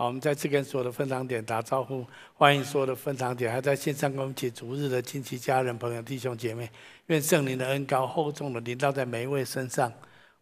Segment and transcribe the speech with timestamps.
[0.00, 2.02] 好，我们再次跟所有的分堂点打招呼，
[2.32, 6.66] 欢迎所有的分堂点，还在线上跟我们一起逐日的亲戚、家人、朋友、弟兄姐妹，
[7.08, 9.92] 愿圣灵的恩高厚重的临到在每一位身上。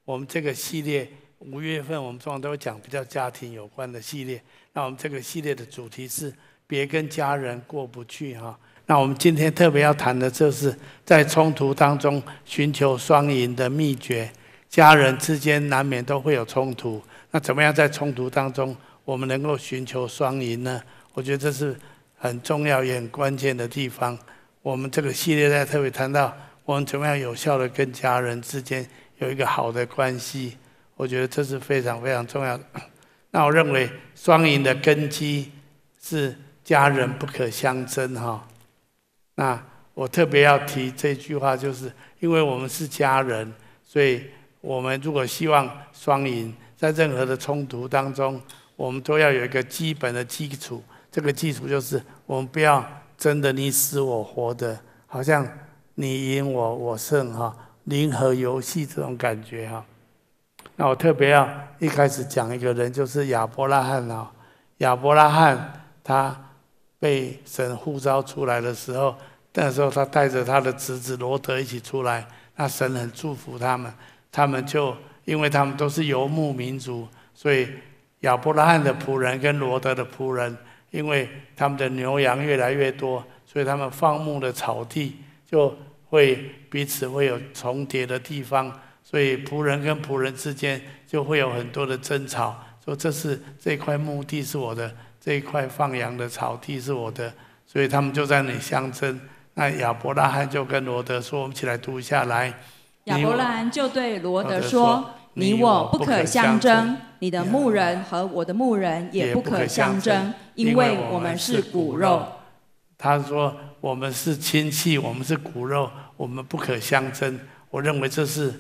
[0.05, 1.11] 我们这个系列
[1.41, 4.41] 五月份，我们通常都会讲比较家庭有关的系列。
[4.75, 6.33] 那我们这个系列的主题是
[6.69, 8.57] 别跟家人过不去哈。
[8.87, 10.73] 那我们今天特别要谈的就是
[11.05, 14.31] 在冲突当中寻求双赢的秘诀。
[14.69, 17.03] 家人之间难免都会有冲突，
[17.33, 18.77] 那怎么样在冲突当中？
[19.09, 20.83] 我们能够寻求双赢呢？
[21.15, 21.75] 我觉得这是
[22.19, 24.19] 很重要也很关键的地方。
[24.61, 26.31] 我们这个系列在特别谈到，
[26.67, 30.59] 我们怎么样有效的跟家人之间有一个好的关系。
[30.95, 32.65] 我觉得这是非常非常重要的。
[33.33, 35.53] 那我认为双赢的根基
[35.99, 38.47] 是家人不可相争哈。
[39.37, 39.59] 那
[39.95, 41.91] 我特别要提这句话，就是
[42.21, 43.51] 因为我们是家人，
[43.83, 44.23] 所以
[44.61, 48.39] 我们如果希望双赢，在任何的冲突当中。
[48.79, 52.85] 我们都要有一个基本的基础，这个基础就是我们不要
[53.17, 55.45] 争得你死我活的，好像
[55.97, 57.53] 你赢我我胜哈，
[57.85, 59.85] 零和游戏这种感觉哈。
[60.77, 61.49] 那我特别要
[61.81, 64.31] 一开始讲一个人，就是亚伯拉罕啊。
[64.77, 66.41] 亚伯拉罕他
[67.01, 69.13] 被神呼召出来的时候，
[69.55, 72.25] 那时候他带着他的侄子罗德一起出来，
[72.55, 73.93] 那神很祝福他们，
[74.31, 77.67] 他们就因为他们都是游牧民族，所以。
[78.21, 80.57] 亚伯拉罕的仆人跟罗德的仆人，
[80.91, 85.17] 因为他们的牛羊越来越多，所以他们放牧的草地
[85.49, 85.73] 就
[86.09, 86.35] 会
[86.69, 88.73] 彼此会有重叠的地方，
[89.05, 97.33] 所以仆人跟仆人之间就会有很多的争吵，说这是这块墓地是我的，这一块放羊的草地是我的，
[97.67, 99.21] 所以他们就在那里相争。
[99.55, 102.53] 那亚伯拉罕就跟罗德说：“我们一起来读一下来。”
[103.05, 105.15] 亚伯拉罕就对罗德说。
[105.39, 112.27] 你我不可相争，你的牧人和我的牧人也不可相争，因为我们是骨肉。
[112.99, 117.39] 他说：“我们是亲戚，我们是骨肉，我们不可相争。”
[117.71, 118.53] 我认为这是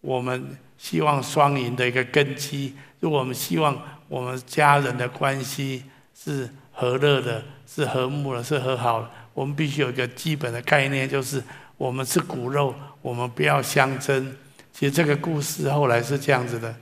[0.00, 2.74] 我们希望双赢的一个根基。
[3.00, 3.76] 如果我们希望
[4.08, 5.82] 我们家人的关系
[6.14, 11.42] 是和乐的，是和睦的，是和好的，我们必须有一个基本的概念，就是
[11.76, 14.34] 我们是骨肉，我们不要相争。
[14.74, 16.74] 其实这个故事后来是这样子的，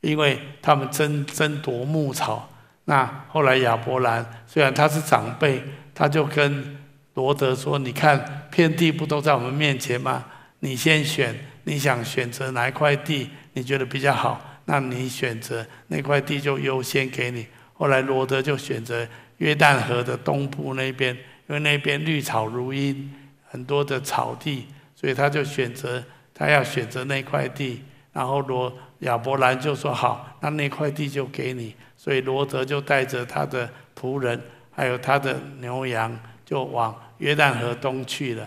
[0.00, 2.48] 因为他们争争夺牧草，
[2.86, 5.62] 那后来亚伯兰虽然他是长辈，
[5.94, 6.78] 他就跟
[7.12, 10.24] 罗德说：“你看，遍地不都在我们面前吗？
[10.60, 23.12] 你先选，你想选择哪一块地，你觉得比较好，那你选择那块地就优先给你。”后来罗德就选择约旦河的东部那边，因为那边绿草如茵，
[23.50, 26.02] 很多的草地，所以他就选择。
[26.38, 27.82] 他要选择那块地，
[28.12, 28.70] 然后罗
[29.00, 31.74] 亚伯兰就说好，那那块地就给你。
[31.96, 34.38] 所以罗德就带着他的仆人，
[34.70, 36.14] 还有他的牛羊，
[36.44, 38.46] 就往约旦河东去了。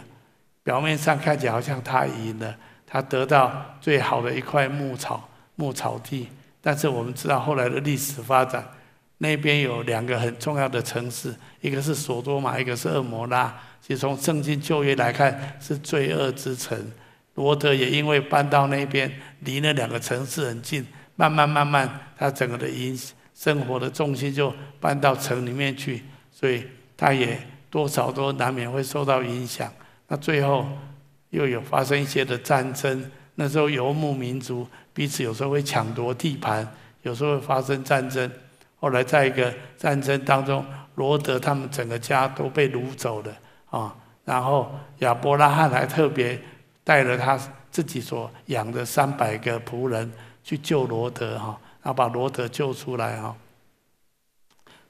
[0.63, 2.55] 表面上看起来好像他赢了，
[2.85, 3.51] 他得到
[3.81, 6.29] 最好的一块牧草牧草地。
[6.61, 8.63] 但是我们知道后来的历史发展，
[9.17, 13.51] 那边有两个很重要的城市，一个是索多玛，一个是蛾摩拉。
[13.81, 16.78] 其实从圣经旧约来看，是罪恶之城。
[17.39, 20.85] 罗德也因为搬到那边，离那两个城市很近，
[21.16, 23.00] 慢慢慢慢，他整个的营
[23.33, 26.66] 生活的重心就搬到城里面去，所以
[26.97, 27.39] 他也
[27.69, 29.72] 多少都难免会受到影响。
[30.09, 30.67] 那最后
[31.29, 36.69] 又有发生一些的战争，那时候游牧民族彼此有时候会抢夺地盘，
[37.03, 38.29] 有时候会发生战争。
[38.81, 43.33] 后来在一个战争当中，罗德他们整个家都被掳走了
[43.69, 43.95] 啊，
[44.25, 46.38] 然后亚伯拉罕还特别。
[46.89, 47.39] 带了他
[47.69, 50.11] 自己所养的三百个仆人
[50.44, 53.38] 去救罗德哈，然后把罗德救出来哈。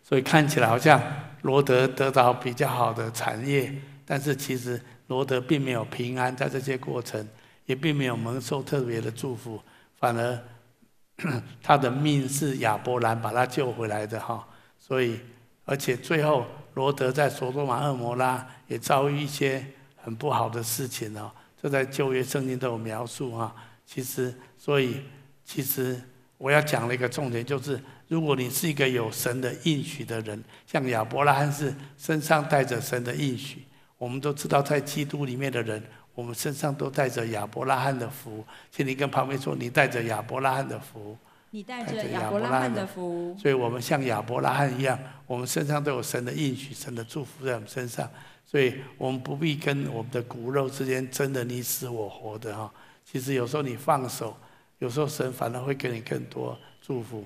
[0.01, 1.01] 所以看起来好像
[1.41, 3.73] 罗德得到比较好的产业，
[4.05, 7.27] 但是其实罗德并没有平安，在这些过程
[7.65, 9.61] 也并没有蒙受特别的祝福，
[9.97, 10.39] 反而
[11.61, 14.47] 他的命是亚伯兰把他救回来的哈。
[14.77, 15.19] 所以
[15.65, 16.45] 而且最后
[16.75, 19.65] 罗德在索多玛、厄摩拉也遭遇一些
[19.97, 21.29] 很不好的事情哦。
[21.61, 23.53] 这在旧约圣经都有描述啊，
[23.85, 25.01] 其实，所以
[25.43, 25.99] 其实
[26.37, 27.77] 我要讲的一个重点就是，
[28.07, 33.63] 如果你是一个有神的应许的人，像亚伯拉罕是身上带着神的应许，
[33.97, 35.83] 我们都知道在基督里面的人，
[36.15, 38.45] 我们身上都带着亚伯拉罕的福。
[38.71, 41.17] 请你跟旁边说，你带着亚伯拉罕的福，
[41.49, 44.97] 你带着亚伯拉罕的福，所以我们像亚伯拉罕一样，
[45.27, 48.09] 我们身上都有神的应许，神的祝福在我们身上。
[48.49, 52.73] 所以我们不必跟我们的骨肉之间争得你死我活的哈。
[53.05, 54.35] 其实有时候你放手，
[54.79, 57.23] 有时候神反而会给你更多祝福。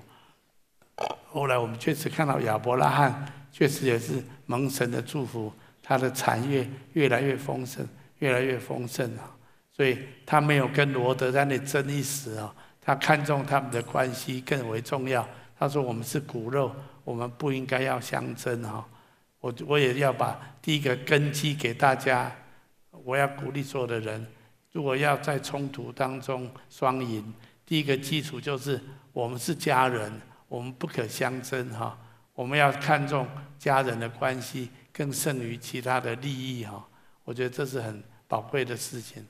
[1.30, 5.50] 后来我们确实看到亚伯拉罕确实也是蒙神的祝福，
[5.82, 7.88] 他的产业越来越丰盛，
[8.18, 9.34] 越来越丰盛啊！
[9.72, 15.26] 所以他没有跟罗德在那争一时啊，他看重他们的关系更为重要。
[15.58, 16.70] 他说：“我们是骨肉，
[17.02, 18.86] 我们不应该要相争哈。”
[19.44, 22.34] 我我也要把第一个根基给大家，
[22.90, 24.26] 我要鼓励所有的人，
[24.72, 27.30] 如果要在冲突当中双赢，
[27.66, 28.80] 第一个基础就是
[29.12, 30.10] 我们是家人，
[30.48, 31.98] 我们不可相争哈。
[32.32, 36.82] 我们要看重家人的关系，更胜于其他的利益哈。
[37.24, 39.22] 我觉得这是很宝贵的事情。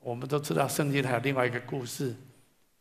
[0.00, 2.12] 我们都知道圣经还有另外一个故事，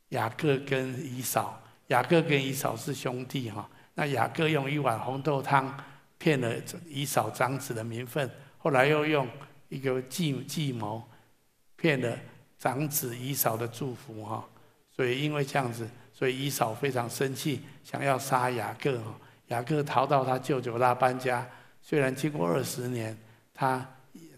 [0.10, 1.62] 雅各跟以扫。
[1.90, 5.72] 雅各跟以扫是兄弟哈，那雅各用一碗红豆汤
[6.18, 6.54] 骗了
[6.88, 9.28] 以扫长子的名分，后来又用
[9.70, 11.04] 一个计计谋
[11.76, 12.18] 骗了
[12.58, 14.44] 长子以扫的祝福哈，
[14.90, 19.16] 所以因为这样子，所以以扫非常生气，想要杀雅各哈。
[19.48, 21.48] 雅各逃到他舅舅拉班家，
[21.82, 23.18] 虽然经过二十年，
[23.54, 23.88] 他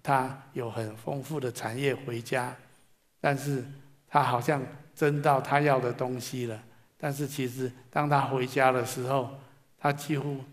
[0.04, 2.56] 他有很丰富的产业回家，
[3.20, 3.66] 但是
[4.08, 4.62] 他好像
[4.94, 6.62] 争到他要的东西了。
[6.96, 9.32] 但是其实，当他回家的时候，
[9.80, 10.44] 他几乎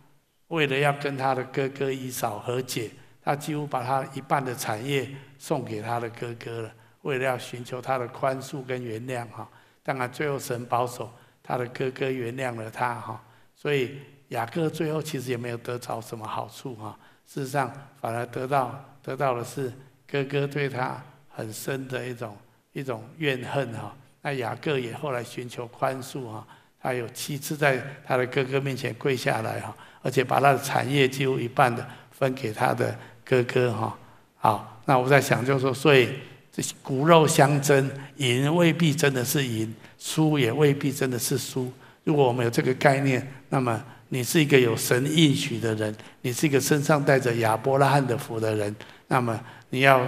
[0.49, 2.91] 为了要跟他的哥哥以扫和解，
[3.23, 5.09] 他几乎把他一半的产业
[5.39, 6.73] 送给他的哥哥了，
[7.03, 9.49] 为了要寻求他的宽恕跟原谅哈。
[9.83, 11.13] 当然，最后神保守
[11.43, 13.23] 他的哥哥原谅了他哈。
[13.55, 13.99] 所以
[14.29, 16.99] 雅各最后其实也没有得着什么好处哈。
[17.27, 19.73] 事实上，反而得到得到的是
[20.07, 22.37] 哥哥对他很深的一种
[22.73, 23.97] 一种怨恨哈。
[24.23, 26.47] 那雅各也后来寻求宽恕哈，
[26.81, 33.99] 他有七次在他的哥哥面前跪下来哈，而且把他的产业几乎一半的分给他的哥哥哈。
[34.37, 36.11] 好，那我在想就是说，所以
[36.53, 41.73] 这骨肉相争，赢未必真的是赢，输也未必真的是输。
[42.05, 48.75] 如果我们有这个概念，那么你是一个有神应许的人，你是一个身上带着亚伯拉罕的福的人，
[49.09, 49.41] 那么
[49.71, 50.07] 你要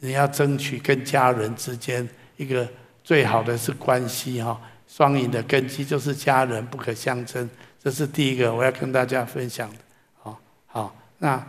[0.00, 2.68] 你要争取跟家人之间一个。
[3.06, 7.48] 最好的是关系哈，双赢的根基就是家人不可相争，
[7.80, 9.78] 这是第一个我要跟大家分享的。
[10.14, 11.44] 好，好，那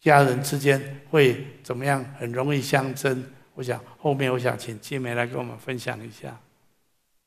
[0.00, 2.04] 家人之间会怎么样？
[2.18, 3.24] 很容易相争。
[3.54, 6.30] 我想后面我想请金梅来跟我们分享一下。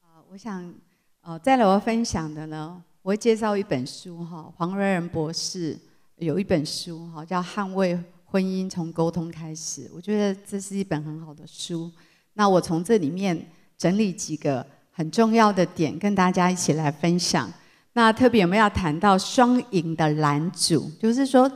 [0.02, 0.74] 啊，我想
[1.22, 5.78] 哦，再来我要分享的呢，我会介绍一本书哈，黄瑞仁博士
[6.18, 11.92] 有一本书哈，叫《捍卫婚姻从沟通开始》，我觉得这是一本很好的书。
[12.34, 17.52] 那我从这里面整理几个很重要的点，跟大家一起来分享。
[17.94, 21.52] 那特别我们要谈到双赢的拦阻，就是说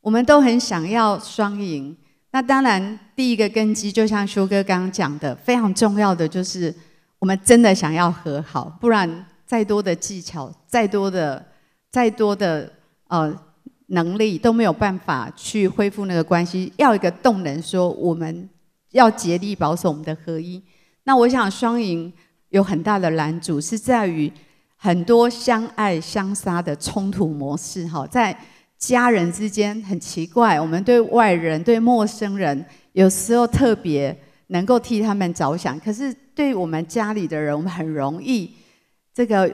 [0.00, 1.96] 我们都很想要双赢。
[2.30, 6.74] 那当然，第一个根基就像修哥刚刚讲的，非常重要的就是
[7.18, 11.44] 我们真的想要和好，不然再多的技巧、再多的、
[11.90, 12.72] 再多的
[13.08, 13.34] 呃
[13.86, 16.72] 能力都没有办法去恢复那个关系。
[16.76, 18.48] 要一个动能说我们。
[18.92, 20.62] 要竭力保守我们的合一。
[21.08, 22.12] 那我想双赢
[22.50, 24.30] 有很大的拦阻，是在于
[24.76, 27.88] 很多相爱相杀的冲突模式。
[27.88, 28.38] 哈，在
[28.76, 32.62] 家人之间很奇怪，我们对外人、对陌生人，
[32.92, 34.14] 有时候特别
[34.48, 38.52] 能够替他们着想，可是对我们家里的人，我们很容易
[39.14, 39.50] 这个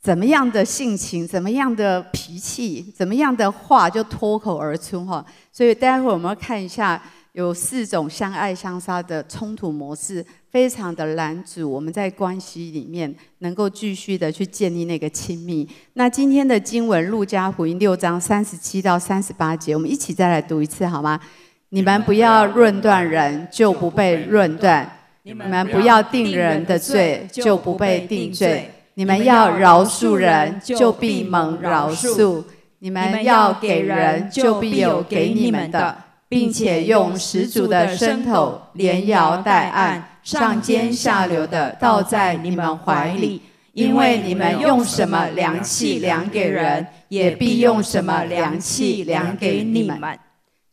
[0.00, 5.04] 怎么样的性情、怎么样的脾气、怎么样的话就脱口而出。
[5.04, 5.22] 哈，
[5.52, 6.98] 所以待会儿我们要看一下。
[7.32, 15.68] 有四种相爱相杀的冲突模式，非常的拦阻我们在关系里面能够继续的去建立那个亲密。
[15.92, 21.20] 那今天的经文《路加福音》六章三十七到三十八节，我们一起再来读一次好吗？
[21.68, 24.86] 你们不要论断人，就不被论断；
[25.22, 28.62] 你们不要定人的罪，就不被定罪；
[28.94, 32.42] 你们要饶恕人，就必蒙饶恕；
[32.78, 36.07] 你们要给人，就必有给你们的。
[36.28, 43.40] 并且用十足的伸头连摇带按，上尖下流的倒在你们怀里，
[43.72, 50.18] 因为你们用什么量器量给人，也必用什么量器量给你们。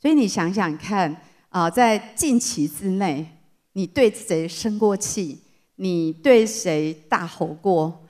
[0.01, 1.15] 所以你想想看
[1.49, 3.25] 啊，在近期之内，
[3.73, 5.41] 你对谁生过气？
[5.77, 8.05] 你对谁大吼过？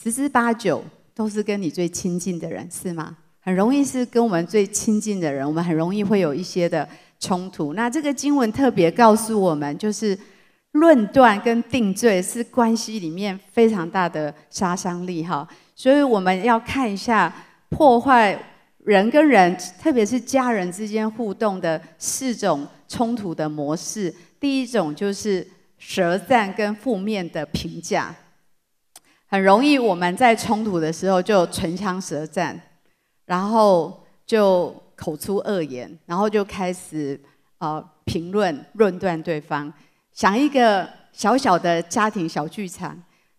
[0.00, 3.16] 十之八九都是跟你最亲近的人，是吗？
[3.44, 6.88] 很容易是跟我们最亲近的人，我们很容易会有一些的
[7.20, 7.74] 冲突。
[7.74, 10.18] 那这个经文特别告诉我们，就是
[10.72, 15.46] 论断跟定罪是关系里面非常大的杀伤力哈。
[15.74, 17.30] 所以我们要看一下
[17.68, 18.34] 破坏
[18.78, 24.14] 人跟人，特别是家人之间互动的四种冲突的模式。
[24.40, 25.46] 第一种就是
[25.76, 28.14] 舌战跟负面的评价。
[29.26, 32.58] 很容易我们在冲突的时候就唇枪舌战，
[33.26, 37.20] 然后就口出恶言，然后就开始
[37.58, 39.72] 呃评论论断对方。
[40.12, 42.96] 想一个小小的家庭小剧场，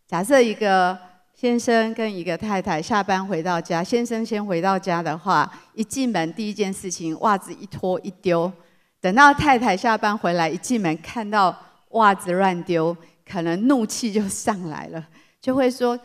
[0.07, 0.97] 假设一个
[1.33, 8.51] 先生跟一个太太下班回到家，先生先回到家的话，一进门第一件事情袜子一脱一丢，
[8.99, 11.55] 等到太太下班回来一进门看到
[11.91, 15.05] 袜子乱丢，可能怒气就上来了，
[15.39, 15.97] 就会说：“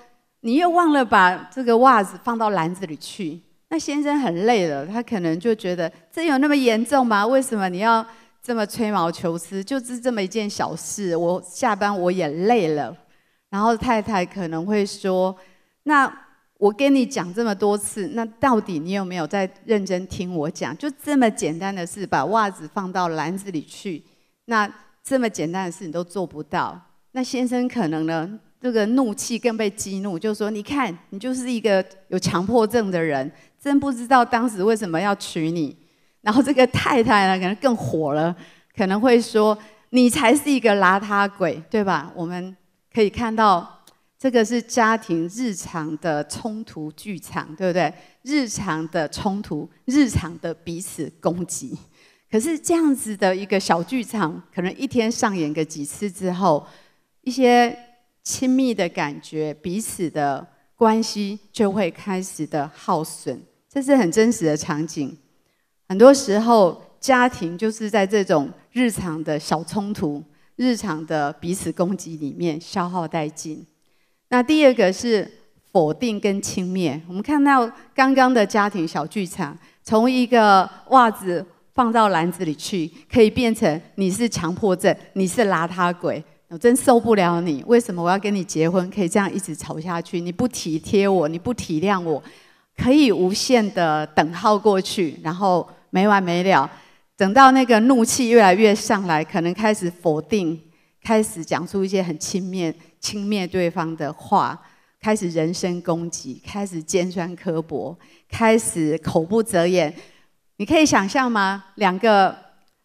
[0.42, 7.26] 你又忘了把这个袜子放到篮子里去。”那先生很累了，他可能就觉得这有那么严重吗？
[7.26, 8.04] 为什么你要
[8.42, 9.62] 这么吹毛求疵？
[9.62, 12.94] 就是这么一件小事，我下班我也累了。
[13.48, 15.36] 然后太太可能会说
[15.84, 16.12] ：“那
[16.58, 20.76] 我跟你讲这么多次，那到底你有没有在认真听我讲？
[20.76, 24.02] 就这么简单的事，把袜子放到篮子里去，
[24.46, 24.72] 那
[25.02, 26.80] 这么简单的事你都做不到。
[27.12, 35.76] 那先生可能呢，这个怒气更被激怒，就说：你看，你就是一个有强迫症的人，真不知道当时为什么要娶你。
[36.22, 38.34] 然后这个太太呢，可能更火了，
[38.74, 39.56] 可能会说：
[39.90, 42.10] 你才是一个邋遢鬼，对吧？
[42.16, 42.56] 我们。”
[42.92, 43.84] 可以看到，
[44.18, 47.94] 这个是家庭日常的冲突剧场，对不对？
[48.22, 51.78] 日常的冲突，日常的彼此攻击。
[52.28, 56.66] 可是这样子的一个小剧场，可能一天上演个几次之后，
[57.20, 57.78] 一些
[58.24, 63.40] 亲密的感觉，彼此的关系就会开始的耗损。
[63.72, 65.16] 这是很真实的场景。
[65.88, 70.22] 很多时候，家庭就是在这种日常的小冲突。
[70.56, 73.66] 日常的彼此攻击里面消耗殆尽。
[74.28, 75.26] 那第二个是
[75.72, 77.00] 否定跟轻蔑。
[77.08, 87.64] 我们看到刚刚的家庭小剧场，从一个袜子放到篮子里去，可以变成你是强迫症，你是邋遢鬼，我真受不了你。
[87.66, 88.90] 为什么我要跟你结婚？
[88.90, 90.20] 可以这样一直吵下去？
[90.20, 92.22] 你不体贴我，你不体谅我，
[92.80, 96.70] 可以无限的等号过去，然后没完没了。
[97.14, 100.58] 等到那个怒气越来越上来，可能开始否定，
[101.02, 104.58] 开始讲出一些很轻蔑、轻蔑对方的话，
[104.98, 107.94] 开始人身攻击，开始尖酸刻薄，
[108.30, 109.94] 开始口不择言。
[110.56, 111.62] 你可以想象吗？
[111.74, 112.34] 两个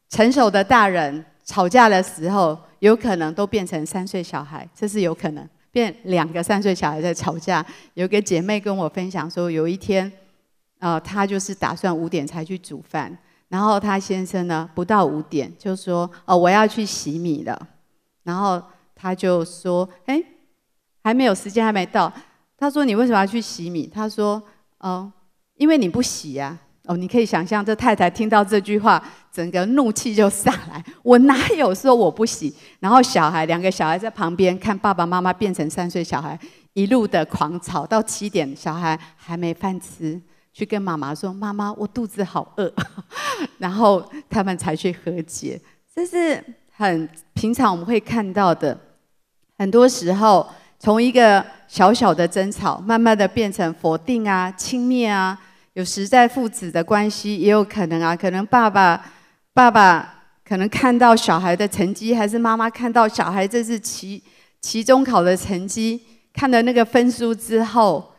[0.09, 7.63] 成熟的大人吵架的时候，有可能都变成三岁小孩，这是有可能变两个三岁小孩在吵架。
[7.95, 10.09] 有个姐妹跟我分享说，有一天，
[10.79, 13.15] 呃，她就是打算五点才去煮饭。
[13.49, 17.67] 然后她先生呢，不到五点就说：“哦，我要去洗米了。”
[18.23, 18.61] 然后
[18.95, 20.23] 他就说：“哎，
[21.03, 22.11] 还没有时间，还没到。”
[22.57, 24.41] 他说：“你为什么要去洗米？”他说
[24.79, 25.11] ：“哦，
[25.57, 29.01] 因为你不洗呀。”哦，你可以想象，这太太听到这句话，
[29.31, 30.83] 整个怒气就上来。
[31.03, 32.53] 我哪有说我不洗？
[32.79, 36.39] 然后小孩两个小孩在旁边看爸爸妈妈变成三岁小孩，
[36.73, 40.21] 一路的狂吵，到七点小孩还没饭吃。
[40.53, 42.71] 去跟妈妈说：“妈妈，我肚子好饿。”
[43.59, 45.59] 然后他们才去和解。
[45.93, 48.77] 这是很平常我们会看到的。
[49.57, 50.47] 很多时候，
[50.79, 55.37] 从一个小小的争吵，慢慢的变成否定啊、轻蔑啊。
[55.75, 59.05] 有时在父子的关系也有可能啊，可能爸爸
[59.53, 64.23] 爸爸可能看到小孩的成绩，还是妈妈看到小孩这是期
[64.61, 66.01] 期中考的成绩，
[66.33, 68.13] 看了那个分数之后，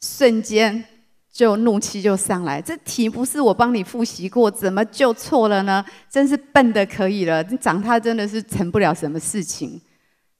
[0.00, 0.84] 瞬间。
[1.32, 5.82] 就怒气就上来，这题不是我帮你复习过，怎么就错了呢？
[6.10, 9.80] 真是笨的可以了，你长大真的是成不了什么事情。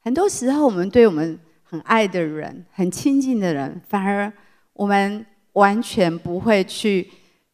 [0.02, 4.31] 很多时候，我们对我们很爱的人、很亲近的人，反而
[4.75, 7.09] 我们完全不会去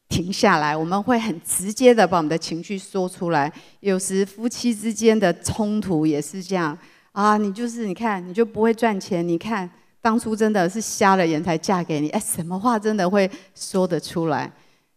[0.08, 3.52] 停下来，我们会很直接的把我们的情绪说出来。
[3.80, 6.76] 有时夫妻之间的冲突也是这样
[7.12, 9.68] 啊，你就是你看，你就不会赚钱，你看。
[10.00, 14.50] 当初真的是瞎了眼才嫁给你， 哎，什么话真的会说得出来？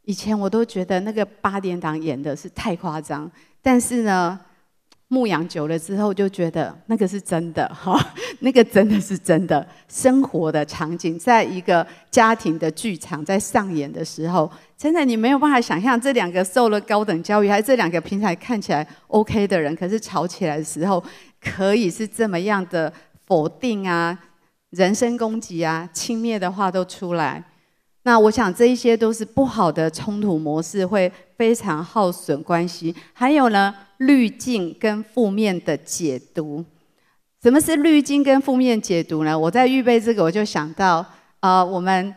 [0.03, 3.29] 以前我都觉得那个八点档演的是太夸张，
[3.63, 4.39] 但是呢，
[5.08, 8.00] 牧养久了之后就觉得那个是真的哈，
[8.41, 9.65] 那个真的是真的。
[9.88, 21.03] 生活的场景，在一个家庭的剧场在上演的时候，真的你没有办法想象这两个受了高等教育，还是这两个平台看起来 OK 的人，可是吵起来的时候，
[21.41, 22.91] 可以是这么样的
[23.25, 24.17] 否定啊。
[24.71, 27.43] 人身攻击啊，轻蔑的话都出来，
[28.03, 32.95] 那我想这一些都是不好的冲突模式，会非常耗损关系。
[33.12, 36.63] 还有呢，滤镜跟负面的解读。
[37.41, 39.38] 什么是滤镜跟负面解读呢？
[39.38, 40.98] 我在预备这个，我就想到，
[41.39, 42.13] 啊、呃，我们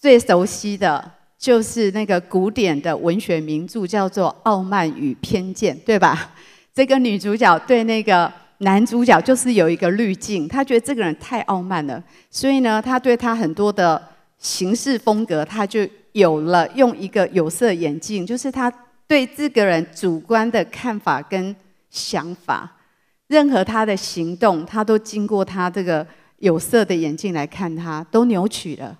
[0.00, 1.08] 最熟悉的
[1.38, 6.32] 就是那个古典的文学名著，叫做《傲慢与偏见》，对吧？
[6.74, 14.02] 这个女主角对那个男主角就是有一个滤镜，他觉得这个人太傲慢了，所以呢，他对他很多的
[14.38, 18.68] 行事风格，他就有了用一个有色眼镜，就是他
[19.06, 21.54] 对这个人主观的看法跟
[21.88, 22.75] 想法，
[23.28, 26.06] 任何他的行动，他都经过他这个
[26.38, 28.96] 有色的眼镜来看他，都扭曲了，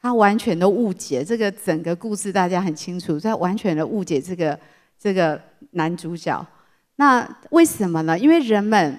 [0.00, 4.58] 他完全都误解这个整个故事，大家很清楚，他完全的误解这个
[4.98, 5.40] 这个
[5.72, 6.46] 男主角。
[6.96, 8.18] 那为什么呢？
[8.18, 8.98] 因为人们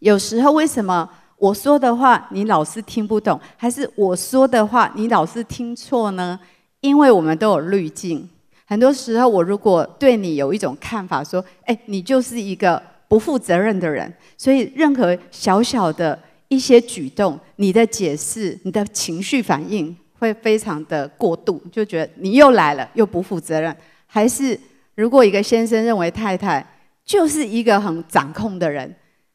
[0.00, 6.38] 有时候为什么我说的话你老是听不懂，还是我说的话你老是听错呢？
[6.80, 8.28] 因为我们都有滤镜。
[8.64, 23.76] 很多时候，我如果对你有一种看法，说：“哎，你就是一个不负责任的人。”所以，任何小小的一些举动，你的解释、你的情绪反应会非常的过度，就觉得你又来了，又不负责任。
[24.06, 24.58] 还是
[24.94, 26.64] 如果一个先生认为太太，
[27.04, 28.94] 就是一个很掌控的人，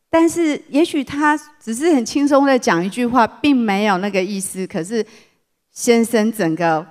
[0.09, 4.65] 但是也许他只是很轻松的讲一句话，并没有那个意思。
[4.65, 5.05] 可是
[5.71, 6.85] 先生整个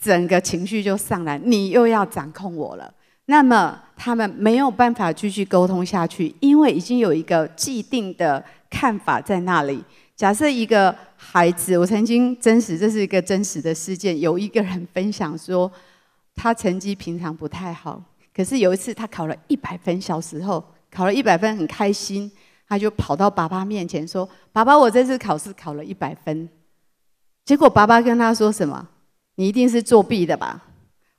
[0.00, 2.92] 整个情绪就上来，你又要掌控我了。
[3.26, 9.82] 那么他们没有办法继续沟通下去，因为已经有一个既定的看法在那里。
[10.16, 15.70] 假设一个孩子，我曾经真实，这是一个真实的事件，有一个人分享说，
[16.34, 18.00] 他成绩平常不太好。
[18.34, 22.30] 可是有一次，他考了一百分，小时候考了一百分，很开心，
[22.68, 26.48] 他就跑到爸爸面前说：“爸爸，我这次考试考了一百分。”
[27.44, 28.88] 结果爸爸跟他说什么
[29.36, 30.64] ？“你一定是作弊的吧？”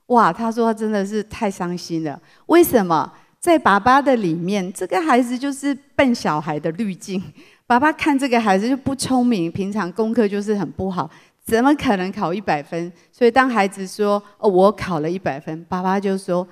[0.06, 2.20] 哇，他说他真的是太伤心了。
[2.46, 3.12] 为什么？
[3.40, 7.22] 在爸爸的里面，这个孩子就是笨小孩的滤镜。
[7.66, 11.10] 爸爸看这个孩子就不聪明，平常功课就是很不好，
[11.44, 12.90] 怎么可能考一百分？
[13.12, 16.46] 所以当孩子说：“哦，我考了一百分。”爸爸就说。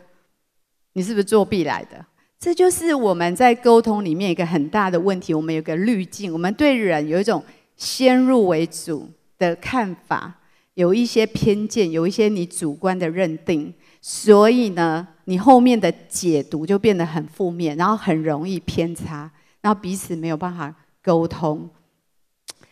[0.95, 2.05] 你是不是作弊来的？
[2.39, 5.33] 这就是我们在沟通里面一个很大的问题。
[5.33, 7.43] 我们有个滤镜，我们对人有一种
[7.77, 10.31] 先入为主的看法，
[10.75, 19.31] 有一些偏见，有一些你主观的认定，所以呢，你后面的解读就变得很负面，然后很容易偏差，
[19.61, 21.69] 然后彼此没有办法沟通。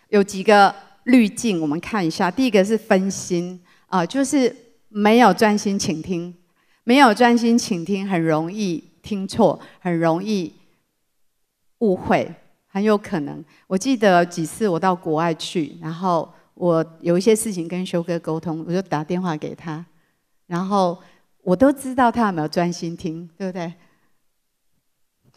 [0.09, 2.31] 有几个滤镜，我们看一下。
[2.31, 4.55] 第一个是分心啊，就是
[4.89, 6.35] 没有专心倾听。
[6.83, 10.53] 没有专心倾听，很容易听错，很容易
[11.79, 12.35] 误会，
[12.67, 13.45] 很有可能。
[13.69, 16.29] 我记得几次我到国外去，然后
[16.61, 19.83] 我有一些事情跟修哥沟通，我就打电话给他，
[20.47, 20.99] 然后
[21.43, 23.73] 我都知道他有没有专心听，对不对？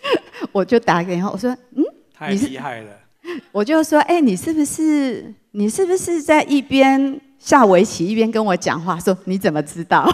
[0.52, 1.84] 我就打给他，我说：“嗯，
[2.14, 2.92] 太厉害了。”
[3.54, 10.06] 我就说：“哎，你是不是你是不是在一边下围棋一边跟我讲话？”说：“你怎么知道？”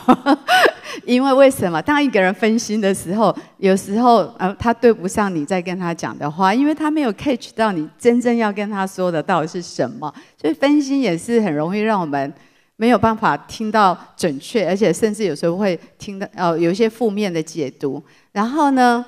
[1.06, 1.82] 因为为什么？
[1.82, 12.34] 当一个人分心的时候，有时候呃，他对不上你在跟他讲的话，因为他没有 catch 到你真正要跟他说的到底是什么，所以分心也是很容易让我们
[12.76, 18.02] 没有办法听到准确，而且甚至有时候会听到呃有一些负面的解读。
[18.32, 19.04] 然后呢，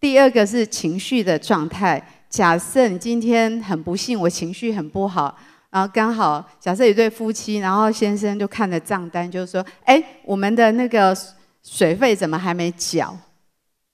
[0.00, 2.02] 第二个是情绪的状态。
[2.30, 5.36] 假设你今天很不幸，我情绪很不好。
[5.70, 11.16] 然后刚好，假设一对夫妻，然后先生就看了账单，就说：“哎，我们的那个
[11.62, 13.16] 水费怎么还没缴？”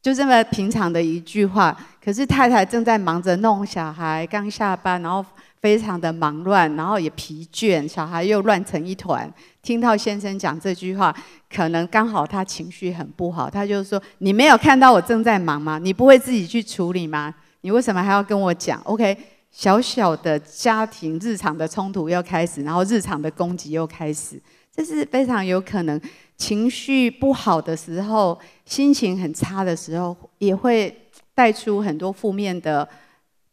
[0.00, 1.76] 就这么平常的一句话。
[2.02, 5.22] 可是太太正在忙着弄小孩，刚下班，然后
[5.60, 9.30] 非常的忙乱，然后也疲倦，小孩又乱成一团。
[9.60, 11.14] 听到先生讲这句话，
[11.54, 15.78] 可能刚好他情绪很不好，他就说：“你没有看到我正在忙吗？
[15.78, 17.34] 你不会自己去处理吗？
[17.60, 19.35] 你为什么还要跟我讲？”OK。
[19.56, 24.38] 小小的家庭日常的冲突又开始，然后日常的攻击又开始，
[24.70, 25.98] 这是非常有可能。
[26.36, 30.94] 情绪不好的时候，心情很差的时候，也会
[31.34, 32.86] 带出很多负面的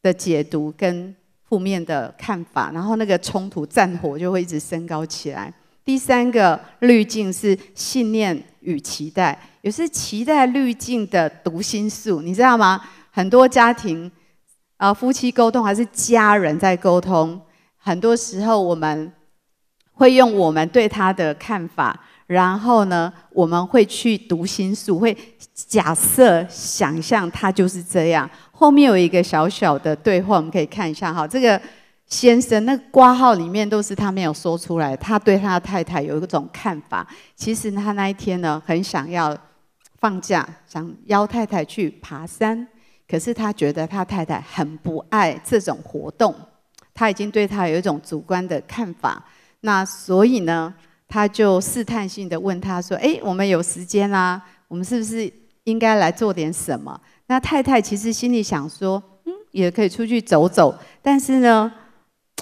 [0.02, 1.16] 的解读跟
[1.48, 5.54] 负面的看法，然后那个冲突战火就会一直升高起来。
[5.86, 12.82] 第三个滤镜是信念与期待，也是期待滤镜的读心术，你知道吗？
[13.10, 14.12] 很多家庭。
[14.84, 17.40] 啊，夫妻沟通还是家人在沟通，
[17.78, 19.10] 很多时候我们
[19.94, 25.18] 会用我们对他的看法，然后呢，我们会去读心术，会
[25.54, 28.30] 假设想象他就是这样。
[28.52, 31.26] 后面有一个小小的对话，我们可以看一下哈。
[31.26, 31.62] 这个
[32.08, 37.08] 先生那挂号里面都是他没有说出来，他对他的太太有一种看法。
[37.38, 39.34] 其实他那一天呢，很想要
[40.02, 42.68] 放假，想邀太太去爬山。
[43.08, 46.34] 可是他觉得他太太很不爱这种活动，
[46.94, 49.24] 他已经对他有一种主观的看法。
[49.62, 50.74] 那所以呢，
[51.08, 55.32] 他就试探性的问他说：“诶，我们有时间啦，我们是不是
[55.66, 60.74] 应该来做点什么？”那太太其实心里想说：“嗯，也可以出去走走。
[61.02, 61.72] 但是呢，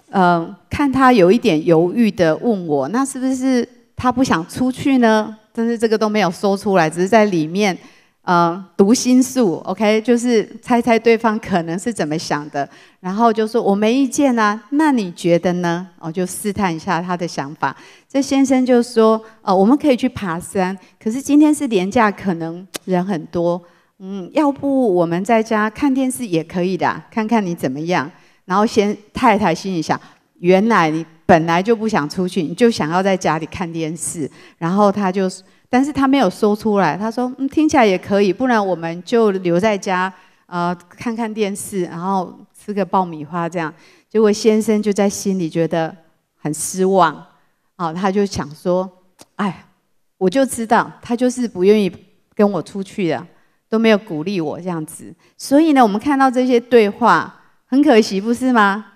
[0.09, 5.37] 嗯、呃，看他有一点犹豫的问我，那是不是他不想出去呢？
[5.51, 7.77] 但是这个都没有说出来，只是在里面。
[8.23, 15.87] 呃，读心术，OK，就是猜猜对方可能是怎么想的，然后就说我没意见啊，那你觉得呢？
[15.97, 17.75] 哦，就试探一下他的想法。
[18.07, 23.59] 这先生就说，哦，我们可以去爬山，可是今天是连假，可能人很多，
[23.97, 28.09] 嗯，要不我们在家看电视也可以的，看看你怎么样。
[28.45, 29.99] 然后先太太心里想，
[30.37, 34.29] 原来你本来就不想出去，你就想要在家里看电视，
[34.59, 35.27] 然后他就。
[35.73, 40.13] 但是他没有说出来，他说：“嗯，听起来也可以，不然我们就留在家，
[40.45, 43.73] 呃，看看电视，然后吃个爆米花这样。”
[44.11, 45.95] 结果先生就在心里觉得
[46.35, 47.25] 很失望，
[47.77, 48.91] 啊，他就想说
[49.37, 49.65] ：“哎，
[50.17, 51.89] 我就知道他就是不愿意
[52.35, 53.25] 跟我出去的，
[53.69, 57.33] 都没有鼓励我这样子。”所以呢，我们看到这些对话，
[57.65, 58.87] 很可惜，不是吗？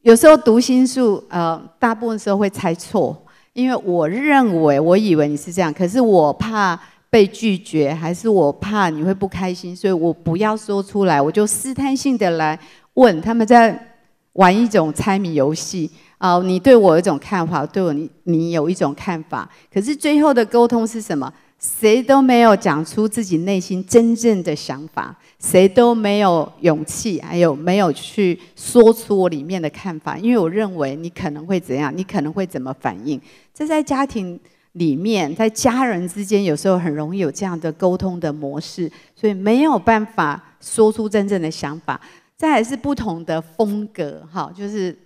[0.00, 3.26] 有时候读心术，呃，大部分时候会猜错。
[3.52, 6.78] 因为我认为，我以为你是这样，可是我怕
[7.10, 12.58] 被拒绝，还是我怕你会不开心，所以我不要说出来，我就试探性的来
[12.94, 13.20] 问。
[13.20, 13.96] 他们在
[14.34, 21.32] 玩一种猜谜游戏啊，你对我有一种看法，对我你你有一种看法，可是最后的沟通是什么？
[21.60, 25.14] 谁都没有讲出自己内心真正的想法。
[25.38, 30.18] 谁都没有勇气，还有没有去说出我里面的看法？
[30.18, 33.20] 因为我认为你可能会怎样，你可能会怎么反应？
[33.54, 34.38] 这在家庭
[34.72, 42.00] 里面，在家人之间，有时候很容易有这样的沟通的模式，所以没有办法说出真正的想法。
[42.36, 44.96] 再还是不同的风格，哈，就是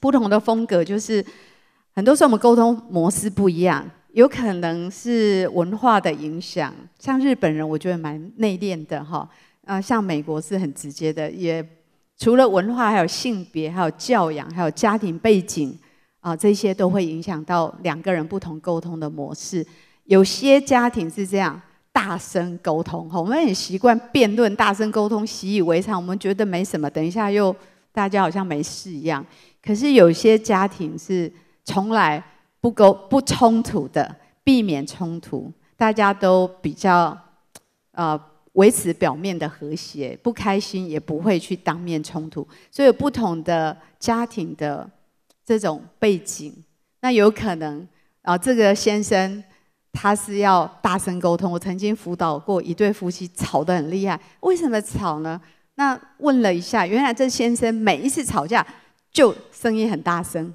[0.00, 1.24] 不同的风格，就是
[1.94, 6.74] 很多时候我们沟通模式不一样，有可能是文化的影响。
[6.98, 9.28] 像日本人，我觉得蛮内敛的，哈。
[9.64, 11.62] 呃，像美国是很直接的，也
[12.16, 15.78] 除了文化，还有性别，还有教养，还有家庭背景
[16.20, 19.64] 啊，这些都会影响到两个人不同沟通的模式。
[20.04, 21.60] 有些家庭是这样，
[21.92, 27.54] 大声沟通哈，我们很习惯辩论，大声沟通习以为常，我们觉得没什么，等一下又
[27.92, 29.24] 大家好像没事一样。
[29.62, 31.30] 可是有些家庭是
[31.64, 32.24] 从来
[32.60, 37.16] 不沟不冲突的，避免冲突，大家都比较。
[37.92, 38.20] 呃
[38.54, 44.88] 维持表面的和谐，不开心也不会去当面冲突，所以不同的家庭的
[45.44, 46.52] 这种背景，
[47.00, 47.86] 那有可能
[48.22, 49.44] 啊，这个先生
[49.92, 51.52] 他是要大声沟通。
[51.52, 55.40] 我曾经辅导过一对夫妻吵得很厉害，为什么吵呢？
[55.76, 58.66] 那问了一下，原来这先生每一次吵架
[59.12, 60.52] 就声音很大声，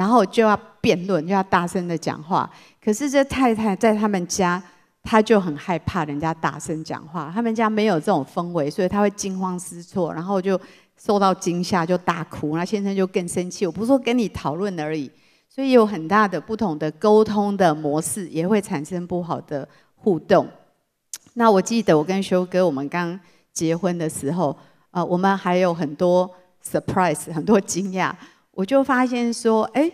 [0.00, 2.50] 然后就要辩论，就要大声的讲话。
[2.82, 4.62] 可是这太太在他们家。
[5.02, 10.60] 他就很害怕人家大声讲话，他们家没有这种氛围，所以他会惊慌失措，然后就
[10.94, 13.64] 受到惊吓就大哭，那先生就更生气。
[13.66, 15.10] 我不是说跟你讨论而已，
[15.48, 20.46] 所以有很大的不同的沟通的模式，也会产生不好的互动。
[21.32, 23.18] 那我记得我跟修哥我们刚
[23.54, 24.54] 结婚的时候，
[24.90, 26.30] 呃，我们还有很多
[26.62, 28.12] surprise，很多惊讶。
[28.52, 29.90] 我就发现说，哎，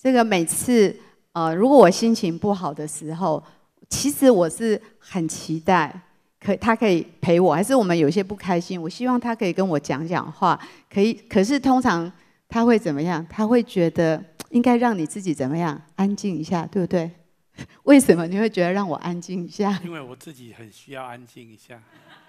[0.00, 0.94] 这个每次
[1.32, 3.42] 呃，如果我心情不好的时候。
[3.90, 5.92] 其实我是很期待，
[6.40, 10.58] 可他可以陪我，还是我们有些不开心，我希望他可以跟我讲讲话，
[10.90, 11.12] 可以。
[11.12, 12.10] 可是通常
[12.48, 13.24] 他会怎么样？
[13.28, 15.80] 他会觉得应该让你自己怎么样？
[15.96, 17.08] 安静一下，对不对？
[17.84, 19.78] 为什么你会觉得让我安静一下？
[19.84, 21.80] 因为我自己很需要安静一下。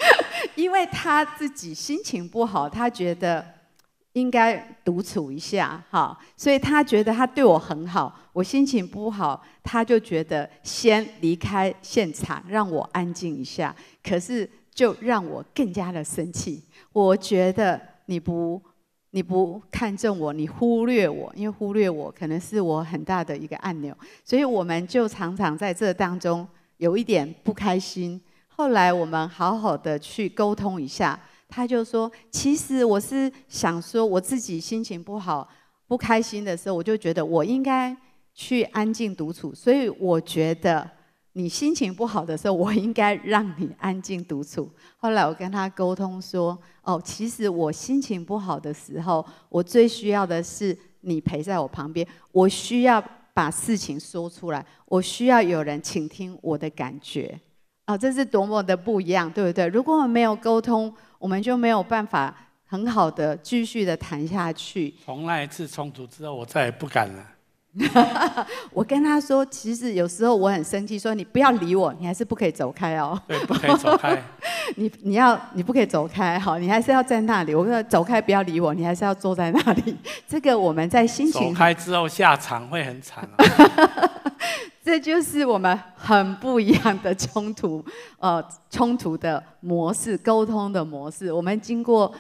[0.56, 3.55] 因为他自己心情不好，他觉得。
[4.16, 13.76] 应该独处一下，哈，所以他觉得他对我很好，我心情不好，他就觉得先离开现场，让我安静一下。
[14.02, 16.64] 可是就让我更加的生气。
[16.94, 18.62] 我觉得你不
[19.10, 26.48] 你不看重我，你忽略我，因为忽略我可能是我很大的一个按钮，所以我们就常常在这当中
[26.78, 28.22] 有一点不开心。
[28.48, 31.20] 后来我们好好的去沟通一下。
[31.48, 35.48] 他就说：“其实我是想说，我自己心情不好、
[35.88, 37.96] 不开心的时候，我就觉得我应该
[38.34, 39.54] 去安静独处。
[39.54, 40.90] 所以我觉得
[41.34, 44.70] 你心情不好的时候，我应该让你安静独处。
[44.98, 52.06] 后来我跟他沟通说：‘哦，其实我心情不好的时候，我最需要的是你陪在我旁边。
[52.32, 53.04] 我需要
[53.34, 57.40] 把事情说出来，我需要有人倾听我的感觉。’
[57.88, 59.68] 哦，这是多么的不一样，对不对？
[59.68, 62.32] 如果我们没有沟通。”我们就没有办法
[62.68, 64.94] 很好的继续的谈下去。
[65.04, 67.26] 从那一次冲突之后，我再也不敢了。
[68.72, 73.20] 我跟他说，其实有时候我很生气，说你不要理我，你还是不可以走开哦。
[73.28, 74.22] 对，不可以走开。
[74.76, 77.56] 你你要你不可以走开，好，你还是要在那里。
[77.56, 79.98] 我说走开，不要理我，你还是要坐在那里。
[80.28, 84.10] 这个我们在心情走开之后下场会很惨哦。
[84.86, 87.84] 这就是我们很不一样的冲突，
[88.20, 91.34] 呃，冲突的模式，沟通的模式。
[91.34, 92.14] 我们经过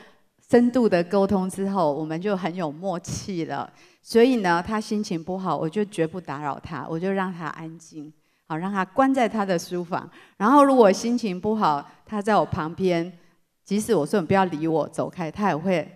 [0.49, 3.71] 深度的沟通之后，我们就很有默契了。
[4.01, 8.11] 所以呢，他心情不好，我就绝不打扰他，我就让他安静，
[8.47, 10.09] 好，让他关在他的书房。
[10.37, 13.13] 然后，如果心情不好，他在我旁边，
[13.63, 15.87] 即使我说你不要理我，走开，他也会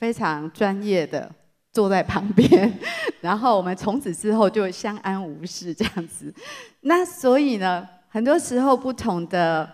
[0.00, 1.30] 非常专业的
[1.76, 2.72] 坐在旁边。
[3.20, 6.32] 然后，我们从此之后就相安无事这样子。
[6.80, 9.70] 那所以呢，很多时候不同的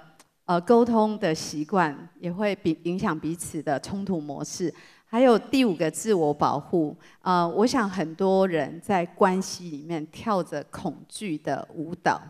[0.47, 4.75] 呃沟通的习惯，也会比影响彼此的冲突模式。
[5.07, 12.21] 还有第五个自我保护，呃，我想很多人在关系里面跳着恐惧的舞蹈。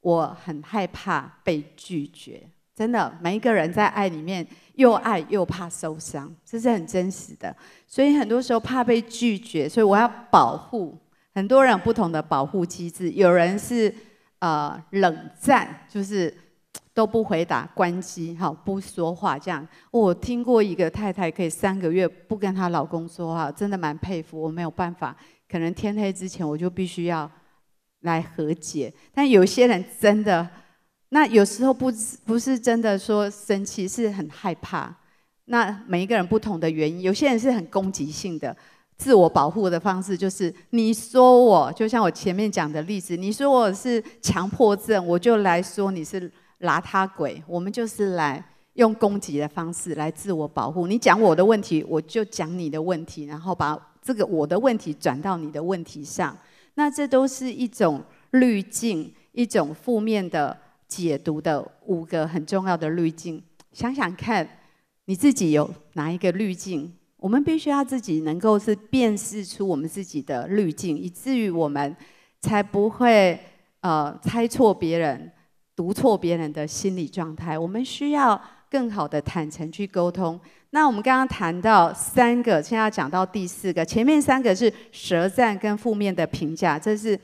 [0.00, 2.42] 我很害怕被拒绝，
[2.74, 4.44] 真的，每一个人在爱里面
[4.78, 7.54] 又爱又怕受伤，这是很真实的。
[7.86, 10.96] 所以很多时候怕被拒绝，所以我要保护。
[11.34, 13.94] 很多人不同的保护机制，有人是
[14.38, 16.32] 呃冷战，就是。
[16.94, 19.64] 都不回答，关机，好，不说话，这样。
[19.92, 24.40] 我听过一个太太可以三个月不跟她老公说话，真的蛮佩服。
[24.40, 25.16] 我没有办法，
[25.48, 27.30] 可能天黑之前我就必须要
[28.00, 28.92] 来和解。
[29.14, 30.48] 但有些人真的，
[31.10, 31.90] 那有时候不
[32.24, 34.94] 不是真的说生气，是很害怕。
[35.46, 38.56] 那每一个人不同的原因，有些人是很攻击性的，
[38.96, 46.30] 自我保护的方式就是你说我，就像我前面讲的例子，你说我是强迫症，我就来说你是。
[46.62, 50.88] 邋遢鬼，我们就是来用攻击的方式来自我保护。
[50.88, 56.36] 你讲我的问题，我就讲你的问题，然后把这个我的问题转到你的问题上。
[56.74, 63.40] 那这都是一种滤镜，一种负面的解读的五个很重要的滤镜。
[63.72, 64.48] 想想看，
[65.04, 66.92] 你自己有哪一个滤镜？
[67.18, 71.94] 我们必须要自己能够是辨识出我们自己的滤镜，以至于我们
[72.40, 73.38] 才不会
[73.82, 75.30] 呃猜错别人。
[75.76, 80.36] 读错别人的心理状态，我们需要更好的坦诚去沟通。
[80.70, 83.84] 那我们刚刚谈到三个，现在要讲到第四个。
[83.84, 87.16] 前面三个是舌战跟负面的评价，这是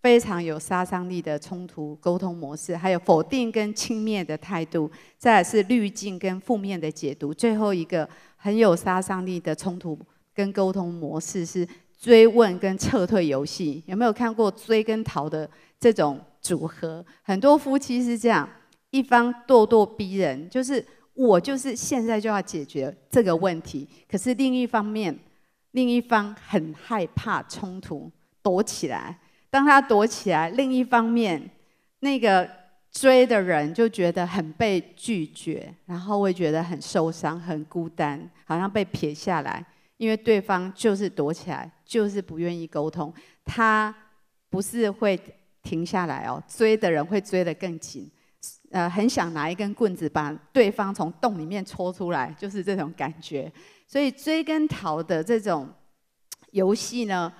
[0.00, 2.76] 非常有杀伤力的冲突沟通模式。
[2.76, 7.32] 还有否定跟轻蔑的态度，再是滤镜跟负面的解读。
[7.32, 9.98] 最后一个很有杀伤力的冲突
[10.34, 11.66] 跟沟通模式是
[11.98, 13.82] 追问跟撤退游戏。
[13.86, 16.18] 有没有看过追跟逃的这种？
[16.42, 18.48] 组合，很多夫妻是这样，
[18.92, 20.82] 一方咄咄逼人，就是
[21.12, 25.14] 我就是现在就要解决这个问题，可是另一方面，
[25.72, 28.10] 另一方很害怕冲突，
[28.42, 29.18] 躲起来。
[29.50, 31.50] 当他躲起来，另一方面，
[31.98, 32.48] 那个
[32.90, 39.64] 追的人就觉得很被拒绝，然后会觉得很受伤、很孤单，好像被撇下来，
[39.96, 43.12] 因为对方就是躲起来，就是不愿意沟通。
[43.44, 43.94] 他
[44.48, 45.20] 不是会。
[45.62, 48.10] 停下来哦，追的人会追得更紧，
[48.70, 53.52] 呃，很想拿一根棍子把对方从洞里面戳出来，就是这种感觉。
[53.86, 55.68] 所以追跟逃的这种
[56.52, 57.30] 游戏呢，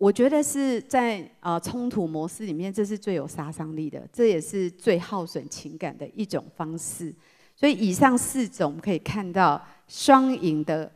[0.00, 7.14] 我觉得是在呃冲突模式里面，这是最有杀伤力的，这也是最耗损情感的一种方式。
[7.54, 10.90] 所以以上四种可以看到双赢的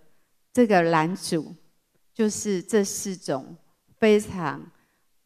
[0.54, 1.54] 这个蓝组，
[2.14, 3.54] 就是这四种
[3.98, 4.60] 非常。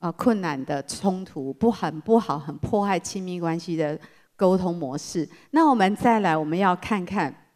[0.00, 3.98] 啊，困难的冲突不很不好，很破坏亲密关系的
[4.36, 5.28] 沟通模式。
[5.50, 7.48] 那我们再来，我们要看看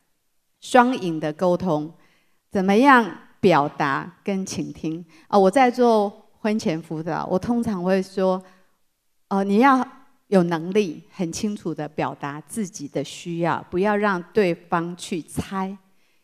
[0.61, 1.95] 双赢的沟通
[2.51, 5.39] 怎么样表达跟倾听啊。
[5.39, 8.43] 我在做婚前辅导，我通常会说，
[9.29, 9.87] 哦，你要
[10.29, 15.77] 有能力很清楚的表达自己的需要，不要让对方去猜，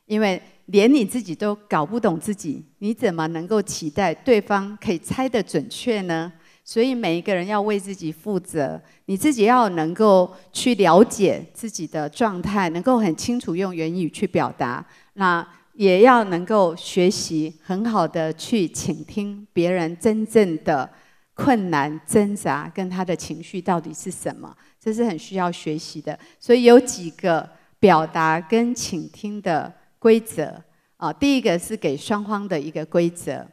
[0.07, 0.41] 因为。
[0.71, 6.31] 连你自己都搞不懂自己，你怎么能够期待对方可以猜得准确呢？
[6.63, 14.85] 所以每一个人要为自己负责，你自己要能够去了解自己的状态，能够很清楚用言语去表达。
[15.15, 15.43] 那
[15.79, 20.91] 也要能够学习很好的去倾听别人真正的
[21.35, 26.19] 困难挣扎跟他的情绪到底是什么，这是很需要学习的。
[26.41, 29.73] 所以有几个表达跟倾听的。
[30.01, 30.55] 规则
[30.97, 33.45] 啊，第一个是给双方的一个规则，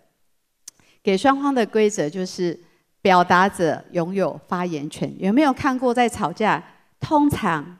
[1.01, 2.57] 给双方的规则就是
[3.01, 5.11] 表达者拥有发言权。
[5.17, 6.63] 有没有看过在吵架，
[6.99, 7.79] 通常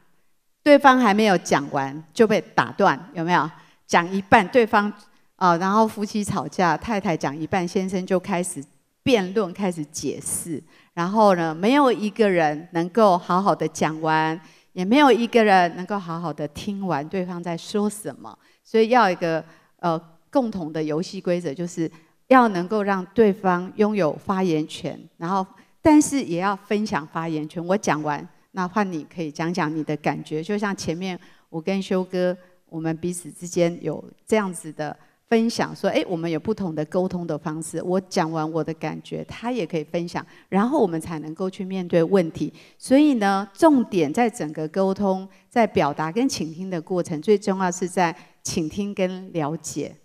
[0.64, 3.00] 对方还没有讲完就被打断？
[3.14, 3.48] 有没有
[3.88, 4.92] 讲一半，对方
[5.36, 8.64] 啊，然后夫妻吵架，太太讲一半，先生就开始
[9.04, 10.62] 辩论，开始解释，
[10.94, 14.40] 然后呢，没有一个人能够好好的讲完，
[14.74, 18.38] 也没有一个人能够好好的听完对方在说什么。
[18.64, 19.44] 所以要一个
[19.78, 20.00] 呃
[20.32, 21.90] 共同的游戏规则，就是
[22.28, 25.46] 要能够让对方拥有发言权，然后
[25.82, 27.64] 但是也要分享发言权。
[27.64, 31.20] 我讲完，那换你可以讲讲你的感觉，就像前面
[31.50, 32.36] 我跟修哥，
[32.76, 34.96] 我们彼此之间有这样子的。
[35.28, 37.82] 分享说，哎，我们有不同的沟通的方式。
[37.82, 42.54] 我讲完我的感觉，他也可以分享，然后我们才能够去面对问题。
[42.78, 49.96] 所以呢，重点在整个沟通、在表达跟倾听的过程，最重要是在倾听跟了解。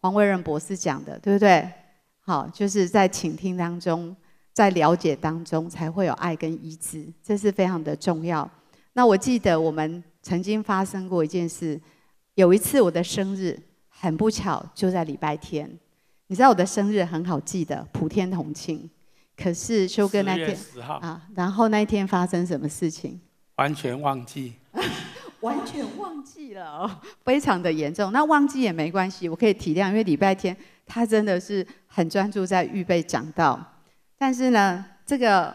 [0.00, 1.70] 黄维仁博士讲的，对不对？
[2.20, 4.16] 好，就是在倾听当中，
[4.54, 8.50] 在了解当中，才会有爱跟医治，这是非常的重要。
[8.94, 11.80] 那我记得我们曾经发生过一件事，
[12.34, 13.58] 有一次我的生日。
[14.00, 15.68] 很不巧，就在礼拜天。
[16.28, 18.88] 你知道我的生日很好记的，普天同庆。
[19.36, 20.56] 可是修哥那天
[21.00, 23.20] 啊，然后那一天发生什么事情？
[23.56, 24.54] 完全忘记，
[25.40, 28.12] 完全忘记了，非常的严重。
[28.12, 33.58] 那忘记也没关系，我可以体谅，因为礼拜天他真的是很专注在预备讲道。
[34.16, 35.52] 但是呢，这个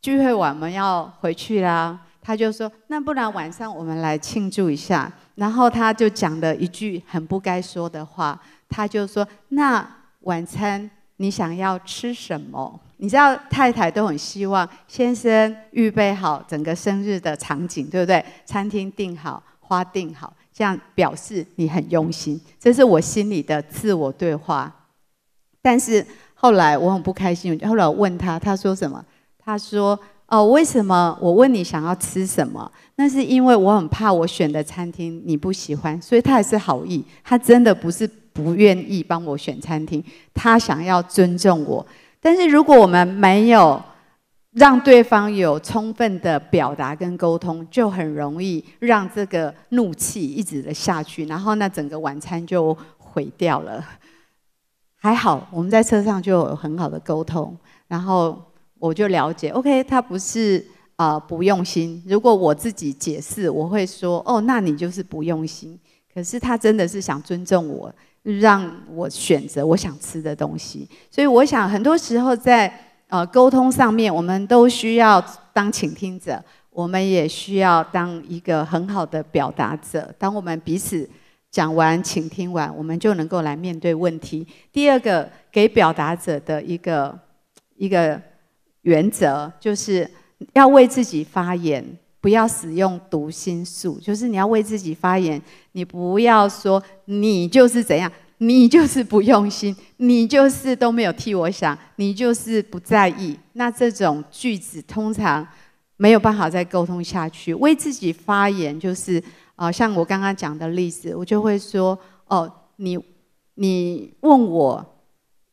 [0.00, 9.86] 聚会完我们要回去啦，他就说：“那不然晚上我们来庆祝一下。”然后他就讲了一句很不该说的话，他就说：“那
[10.20, 12.80] 晚餐你想要吃什么？
[12.96, 18.24] 你知道太太都很希望先生预备好整个生日的场景，对不对？
[18.46, 22.40] 餐厅订好，花订好，这样表示你很用心。
[22.58, 24.74] 这是我心里的自我对话。
[25.60, 29.04] 但是后来我很不开心，后来我问他，他说什么？
[29.36, 32.70] 他说。”哦，为什么我问你想要吃什么？
[32.96, 41.86] 那是因为我很怕我选的餐厅你不喜欢，所以他也是好意，他真的不是不愿意帮我选餐厅，他想要尊重我。
[42.20, 43.80] 但是如果我们没有
[44.52, 53.84] 让对方有充分的表达跟沟通，就很容易让这个怒气一直的下去，然后那整个晚餐就毁掉了。
[54.96, 57.56] 还好我们在车上就有很好的沟通，
[57.88, 58.42] 然后。
[58.86, 60.62] 我就了解，OK，他不是
[60.96, 62.02] 啊、呃、不用心。
[62.06, 65.78] 如果我自己解释，我会说，哦，那你就是不用心。
[66.12, 67.90] 可是他真的是想尊重我，
[68.22, 70.86] 让我选择我想吃的东西。
[71.10, 72.70] 所以我想，很多时候在
[73.08, 75.18] 呃沟通上面，我们都需要
[75.54, 80.14] 当倾听者，我们也需要当一个很好的表达者。
[80.18, 81.08] 当我们彼此
[81.50, 84.46] 讲完、倾听完，我们就能够来面对问题。
[84.70, 87.18] 第二个，给表达者的一个
[87.76, 88.20] 一个。
[88.84, 90.08] 原则就是
[90.54, 91.84] 要为自己发言，
[92.20, 93.98] 不要使用读心术。
[94.00, 95.40] 就是你要为自己发言，
[95.72, 103.38] 你不要说你就是怎样，你就是不用心，你就是都没有替我想，你就是不在意。
[103.54, 105.46] 那这种句子通常
[105.96, 107.52] 没有办法再沟通下去。
[107.54, 109.22] 为自己发言，就是
[109.56, 112.98] 啊，像我刚刚讲的例子，我就会说：哦，你
[113.54, 114.90] 你问我。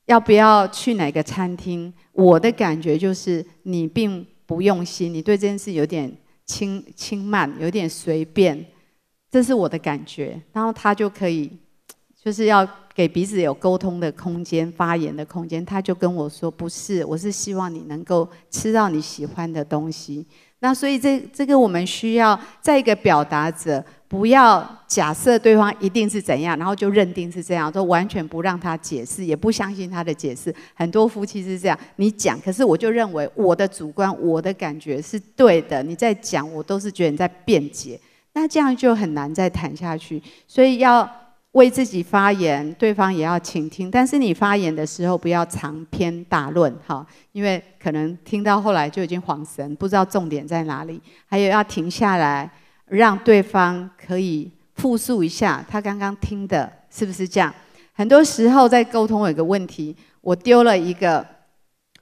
[0.08, 1.94] 要不要去哪个餐厅？
[2.14, 6.12] 我的感觉就是你并不用心，你对这件事有点
[6.46, 8.66] 轻轻慢，有点随便，
[9.30, 10.42] 这是我的感觉。
[10.52, 11.50] 然后他就可以，
[12.22, 15.66] 就是要给彼此有沟通的空间、发言的空间。
[15.66, 20.26] 他就跟我说：“不是，我是希望你能够吃到你喜欢的东西。”
[20.60, 23.84] 那所以这这个我们需要在一个表达者。
[24.12, 30.54] 不要假设对方一定是怎样，然后就认定是这样，就完全不让他解释，也不相信他的解释。
[30.74, 35.82] 很多夫妻是这样，你讲，可是我就认为我的主观、我的感觉是对的。
[35.82, 37.98] 你在讲，我都是觉得你在辩解，
[38.34, 40.22] 那这样就很难再谈下去。
[40.46, 41.10] 所以要
[41.54, 43.90] 为自己发言，对方也要倾听。
[43.90, 51.02] 但是你发言的时候不要长篇大论，哈，因为可能听到后来就已经恍神，不知道重点在哪里。
[51.28, 52.52] 还有要停下来。
[52.98, 57.54] 让对方可以复述一下他刚刚听的是不是这样？
[57.94, 61.26] 很多时候在沟通有个问题，我丢了一个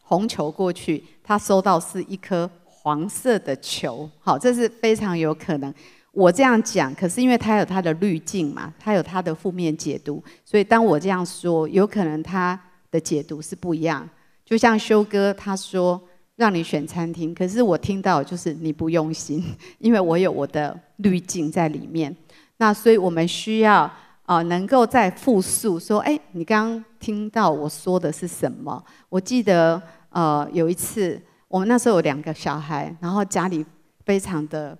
[0.01, 5.71] 红球过去，他收到是一颗黄色的球，好，这是非常有可能。
[6.11, 12.59] 我这样讲，可是因为他有他的滤镜嘛，他有他的负面解读，所以当我这样说，有可能他
[12.89, 14.09] 的解读是不一样。
[14.43, 16.01] 就像修哥他说。
[16.39, 19.43] 让你选餐厅，可是我听到就是你不用心，
[19.77, 22.15] 因为我有我的滤镜在里面。
[22.55, 23.91] 那所以我们需要
[24.23, 28.81] 啊、能够再复述说，哎，你刚刚听到我说的是什么？
[29.09, 29.81] 我记得
[30.11, 33.65] 呃有一次，我们那时候有两个小孩，然后家里
[34.05, 34.77] 非常的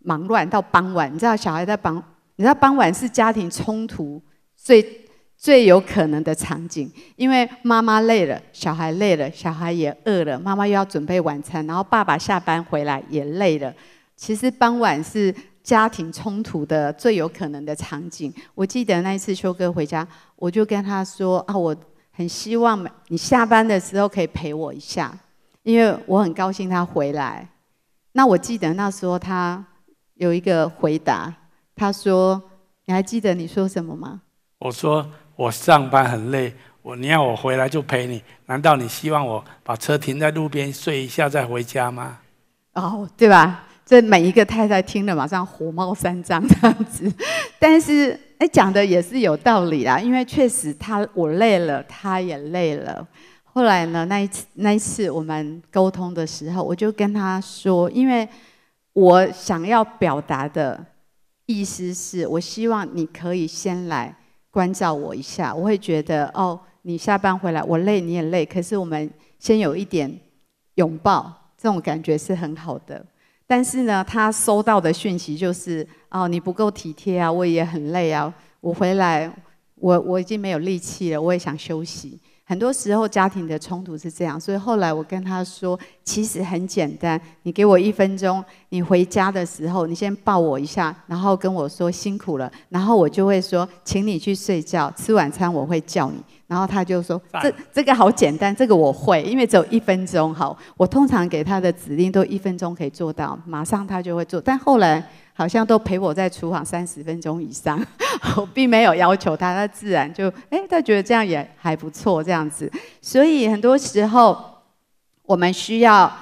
[0.00, 2.02] 忙乱，到傍晚，你知道小孩在傍，
[2.34, 4.20] 你知道傍晚是家庭冲突
[4.56, 4.82] 最
[5.40, 13.72] 最有可能的场景，因为妈妈累了，小孩累了，小孩也饿了，妈妈又要准备晚餐，然后爸爸下班回来也累了。
[14.16, 15.32] 其实傍晚是
[15.62, 18.34] 家庭冲突的最有可能的场景。
[18.56, 21.76] 我记得那一次修哥回家，我就跟他说啊，我
[22.10, 25.16] 很希望你下班的时候可以陪我一下，
[25.62, 27.48] 因为我很高兴他回来。
[28.10, 29.64] 那我记得那时候他
[30.14, 31.32] 有一个回答，
[31.76, 32.42] 他说
[32.86, 34.22] ：“你还记得你说什么吗？”
[34.58, 35.08] 我说。
[35.38, 42.18] 我上班很累，我你要我回来就陪你，难道你希望我把车停在路边睡一下再回家吗？
[42.72, 43.62] 哦，对吧？
[43.86, 47.08] 这每一个太太听了马上火冒三丈这样子，
[47.60, 53.06] 但是哎，讲的也是有道理啦，因为确实他我累了，他也累了。
[53.44, 58.28] 后来呢，那一次那一次我们沟通的时候，我就跟他说，因为
[58.92, 60.84] 我想要表达的
[61.46, 64.16] 意思是我希望你可以先来。
[64.50, 70.12] 关照我一下，我会觉得哦，你下班回来，我累你也累，可是我们先有一点
[70.76, 73.04] 拥抱，这种感觉是很好的。
[73.46, 79.30] 但是呢，他收到的讯息就是哦，你不够体贴啊，我也很累啊，我回来，
[79.76, 82.18] 我我已经没有力气了，我也想休息。
[82.48, 96.16] 很多时候家庭的冲突是这样，所以后来我跟他说，其实很简单，你给我一分钟，你回家的时候，你先抱我一下，然后跟我说辛苦了，然后我就会说，请你去睡觉，吃晚餐我会叫你。
[96.46, 100.34] 然后他就说，这这个好简单，这个我会，因为只有一分钟。
[100.34, 104.40] 好，我通常给他的指令都一分钟可以做到，马上他就会做。
[104.40, 105.06] 但后来。
[105.38, 107.80] 好像都陪我在厨房三十分钟以上，
[108.36, 112.68] 我并没有要求他，他自然就哎，他觉得这样也还不错这样子。
[113.00, 114.36] 所以很多时候，
[115.22, 116.12] 我们需要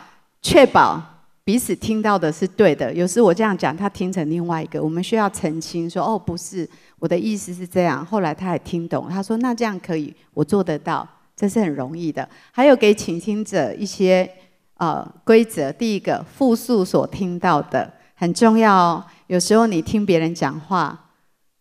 [0.42, 1.02] 确保
[1.44, 2.92] 彼此听到的是对的。
[2.92, 8.04] 有时我这样讲，他听成另外一个，我们需要澄清说哦，不是，我的意思是这样。
[8.04, 12.28] 后来他也听懂，他说那这样可以，我做得到，这是很容易的。
[12.52, 14.30] 还有给倾听者一些
[14.76, 17.90] 呃规则，第一个复述所听到的。
[18.18, 20.98] 很重要，有时候你听别人讲话，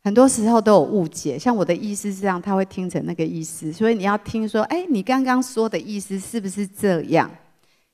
[0.02, 1.38] 很多时候都有误解。
[1.38, 7.30] 像我的意思是这样，他会听成那个意思，所以你要听说，哎，你刚刚说的意思是不是这样？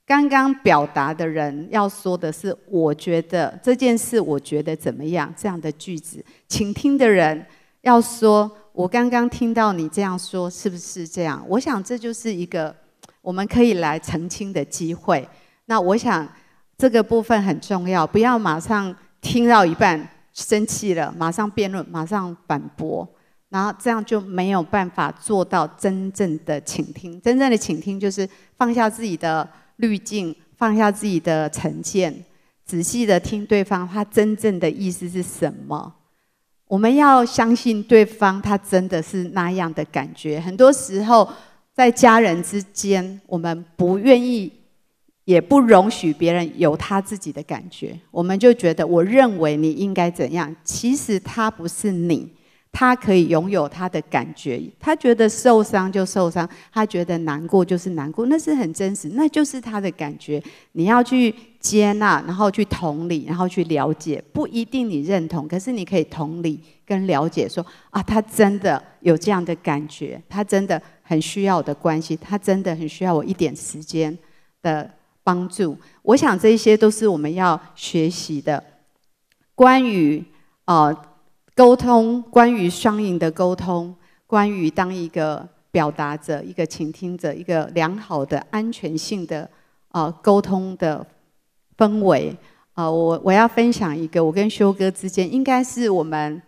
[0.05, 5.33] 刚刚表达的人要说的是，我觉得这件事，我觉得怎么样？
[5.35, 7.43] 这样的句子，请听的人
[7.81, 11.43] 要说，我刚刚听到你这样说，是不是这样？
[11.49, 12.75] 我想这就是一个
[13.23, 15.27] 我们可以来澄清的机会。
[15.65, 16.29] 那我想。
[16.81, 23.07] 这个部分很重要，不要马上听到一半生气了，马上辩论，马上反驳，
[23.49, 27.21] 然后这样就没有办法做到真正的倾听。
[27.21, 28.27] 真正的倾听就是
[28.57, 32.25] 放下自己的滤镜，放下自己的成见，
[32.65, 35.93] 仔细的听对方他真正的意思是什么。
[36.65, 40.41] 我们要相信对方，他真的是那样的感觉。
[40.41, 41.29] 很多时候
[41.75, 44.51] 在家人之间，我们不愿意。
[45.25, 50.53] 也不容许别人有他自己的感觉，我们就觉得我认为你应该怎样。
[50.63, 52.27] 其实他不是你，
[52.71, 54.59] 他可以拥有他的感觉。
[54.79, 60.41] 他觉得受伤就受伤，他觉得难过就是难过，那是很真实，那就是他的感觉。
[60.71, 64.21] 你要去接纳，然后去同理，然后去了解。
[64.33, 74.17] 不一定你认同，可是你可以同理跟了解说，啊，他真的有这样的感觉，他真的很需要我的关系，他真的很需要我一点时间
[74.63, 74.89] 的。
[75.23, 78.63] 帮助，我想这些都是我们要学习的。
[79.53, 80.23] 关于
[80.65, 80.95] 呃
[81.55, 83.95] 沟通，关于双赢的沟通，
[84.25, 89.49] 关于当一个表达者、一个倾听者、一个良好的安全性的
[89.89, 91.05] 呃沟通的
[91.77, 92.35] 氛围。
[92.73, 96.41] 呃，我我要分享一个，我跟修哥之间应该是我们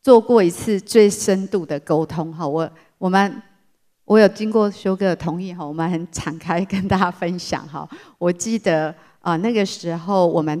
[0.00, 2.32] 做过一次最深度的沟通。
[2.32, 3.42] 哈，我我们。
[4.10, 7.88] 我有经过修哥的同意哈，我们很敞开跟大家分享哈。
[8.18, 10.60] 我记得啊，那个时候我们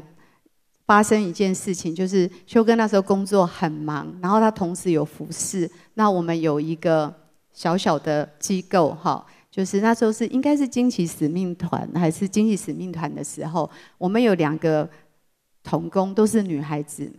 [0.86, 5.68] 发生一件事情，就是修哥那时候工作很忙，然后他同时有服侍。
[5.94, 7.12] 那我们有一个
[7.52, 14.88] 小小的机构哈，就是那时候是应该是惊奇使命团还是惊奇使命团的时候，我们有两个
[15.64, 17.12] 童工都是女孩子。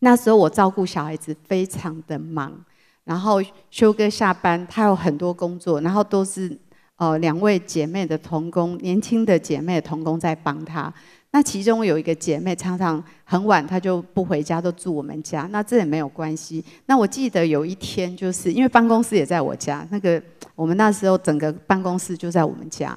[0.00, 2.64] 那时候我照顾小孩子非常的忙。
[3.04, 3.40] 然后
[3.70, 6.56] 修哥下班，他有很多工作，然后都是
[6.96, 10.92] 呃两位姐妹的同工，年轻的姐妹的同工在帮他。
[11.32, 15.48] 那其中有一个姐妹常常很晚，她就不回家，都住我们家。
[15.50, 16.64] 那这也没有关系。
[16.86, 20.22] 那我记得有一天，就是因为办公室也在我家，那个
[20.54, 22.96] 我们那时候整个办公室就在我们家。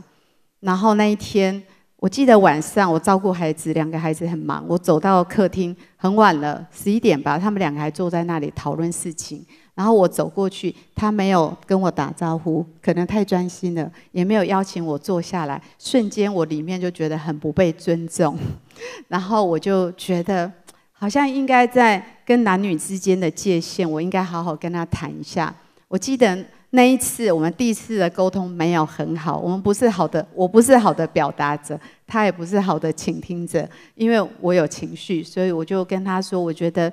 [0.60, 1.62] 然后那一天，
[1.96, 9.44] 我记得晚上我照顾孩子，两个孩子很忙，我走到客厅很晚了，十一点吧，他们两个还坐在那里讨论事情。
[9.78, 15.62] 然后我走过去，他没有跟我打招呼，可能太专心了，也没有邀请我坐下来。
[15.78, 18.36] 瞬间我里面就觉得很不被尊重，
[19.08, 20.52] 然后我就觉得
[20.92, 25.54] 好像应该在跟男女之间的界限，我应该好好跟他谈一下。
[25.88, 36.92] 我记得那一次我们第一次的沟通没有很好，我们不是好的，我不是好的表达者，他也不是好的倾听者，因为我有情绪，所以我就跟他说，我觉得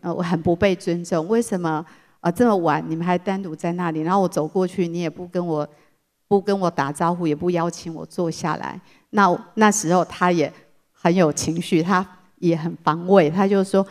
[0.00, 1.84] 呃我很不被尊重，为什么？
[2.22, 5.68] 啊，这么晚你们还单独在那里，然后我走过去，你也不跟我，
[6.28, 8.80] 不跟我打招呼，也不邀请我坐下来。
[9.10, 10.50] 那那时候他也
[10.92, 12.06] 很有情绪，他
[12.38, 13.84] 也很防卫，他就说：“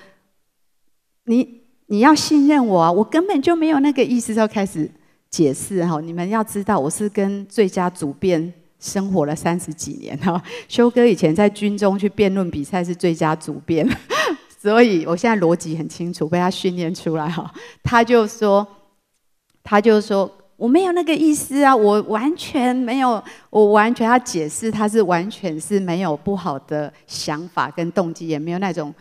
[1.27, 4.89] 你你要信任我啊，我根本就没有那个意思。”就开始
[5.29, 10.41] 解释哈，你们要知道，我是跟最佳主辩生活了三十几年哈。
[10.69, 13.86] 修哥以前在军中去辩论比赛是最佳主辩。
[14.62, 17.51] 所以，我现在逻辑很清楚，被他训练出来哈。
[17.82, 18.68] 他就说，
[19.64, 28.93] 他就说，我没有那个意思啊，我完全没有，我完全他解释，他是完全是没有不好的想法跟动机，也没有那种，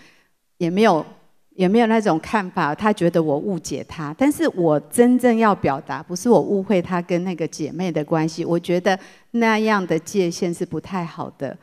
[0.57, 1.05] 也没有，
[1.51, 2.75] 也没有那种看法。
[2.75, 8.99] 他觉得我误解他，但是我真正要表达，不是我误会他跟那个姐妹的关系，我觉得
[9.33, 11.55] 那样的界限是不太好的。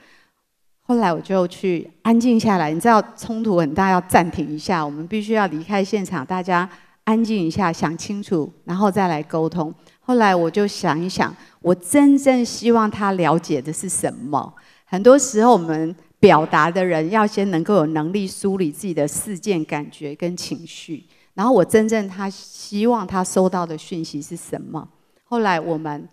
[0.89, 6.67] 后来我就去安静下来，你知道冲突很大，要暂停一下，我们必须要离开现场，大家
[7.03, 9.73] 安静一下，想清楚，然后再来沟通。
[9.99, 14.53] 后来我就想一想，我真正希望他了解的是什么？
[14.85, 24.87] 很多时候我们表达的人要先能够有能力梳理自己的事件感觉跟情绪，然后我真正他希望他收到的讯息是什么？
[25.25, 26.07] 后来我们。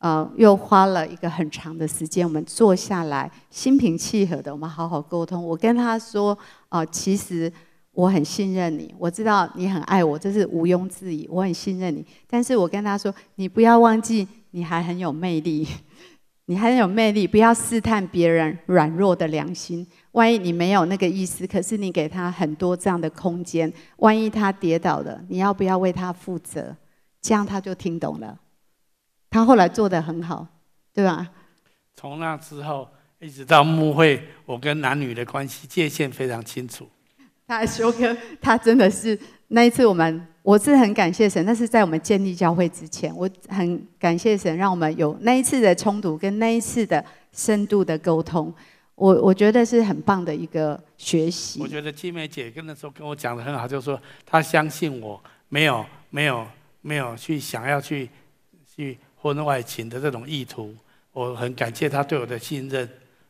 [0.00, 5.44] 呃，又花了一个很长的时间，我们坐下来，心平气和的，我们好好沟通。
[5.46, 6.36] 我跟他说，
[6.70, 7.52] 呃，其实
[7.92, 12.02] 我很信任你，我知道你很爱我，这是毋庸置疑，我很信任你。
[12.26, 15.68] 但是我跟他说，你不要忘记，你还很有魅力，
[16.46, 19.86] 你还很有魅力，不要试探别人软弱的良心。
[20.12, 26.74] 万一你没有那个意思，可是你给他很多这样的空间，万一他跌倒了，你要不要为他负责？
[27.20, 28.38] 这样他就听懂了。
[29.30, 30.44] 他后来做得很好，
[30.92, 31.30] 对吧？
[31.94, 32.88] 从那之后
[33.20, 36.88] 一直到牧会，我跟男女的关系界限非常清楚。
[37.46, 39.18] 他修哥，他真的是
[39.48, 41.44] 那一次我们，我是很感谢神。
[41.44, 48.52] 那是在我们建立教会之前，我很感谢神，让我们有那一次的冲突跟那一次的深度的沟通。
[48.96, 51.60] 我我觉得是很棒的一个学习。
[51.60, 56.46] 我觉得金梅姐跟那时候跟我讲的很好，就是说她相信我没有没有
[56.80, 58.10] 没有去想要去
[58.74, 58.98] 去。
[59.20, 60.74] 婚外情的这种意图，
[61.12, 62.88] 我很感谢他对我的信任，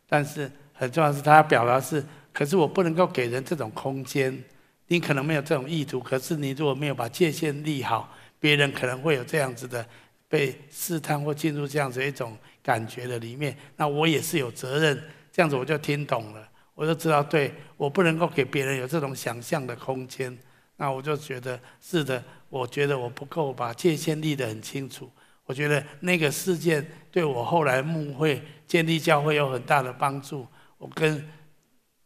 [0.08, 4.42] 但是很重要的是他表达是，可是我不能够给人这种空间。
[4.86, 9.86] 你可能没有这种意图，可是你如果没有把界限立好，别人可能会有这样子的
[10.28, 13.56] 被试探或进入这样子一种感觉的里面。
[13.76, 15.00] 那我也是有责任，
[15.32, 20.36] 这样子我就听懂了，我就知道，对，我不能够给别人有这种想象的空间。
[20.76, 25.08] 那我就觉得是的，我觉得我不够把界限立得很清楚。
[25.50, 30.46] 我觉得那个事件对我后来牧会建立教会有很大的帮助。
[30.78, 31.28] 我跟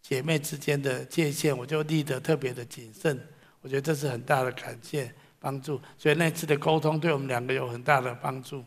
[0.01, 3.21] 姐妹之间的界限，我就立得特别的谨慎。
[3.61, 5.79] 我觉得这是很大的感谢帮助。
[5.99, 8.65] 所以那次的沟通对我们两个有很大的帮助。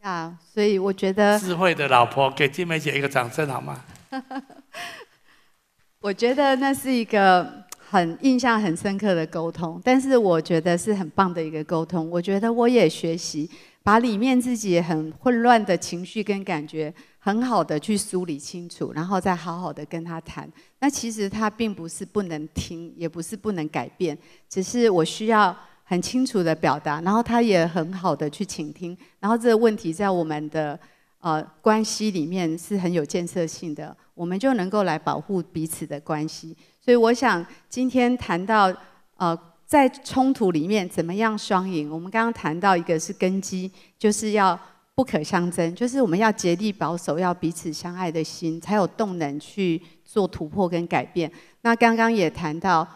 [0.00, 3.84] 啊，所以我觉得智慧的老婆给金梅姐一个掌声好吗？
[6.02, 12.10] 我觉得那是一个很印象很深刻的沟通，但是我觉得是很棒的一个沟通。
[12.10, 13.48] 我觉得我也学习。
[13.86, 20.50] 把里面自己很混乱的情绪跟感觉，很好的去梳理清楚，然后再好好的跟他谈。
[20.80, 24.18] 那其实他并不是不能听，也不是不能改变，
[24.48, 28.98] 只是我需要很清楚的表达，然后他也很好的去倾听。
[29.20, 30.76] 然后这个问题在我们的
[31.20, 36.56] 呃关系里面是很有建设性的，我们就能够来保护彼此的关系。
[36.84, 38.74] 所以我想今天谈到
[39.18, 39.38] 呃。
[39.66, 41.90] 在冲突里面怎么样双赢？
[41.90, 44.58] 我们刚刚谈到一个是根基，就是要
[44.94, 51.30] 不可相争，就是我们要竭力保守，要彼此相爱的心，才有动能去做突破跟改变。
[51.62, 52.86] 那刚刚也谈到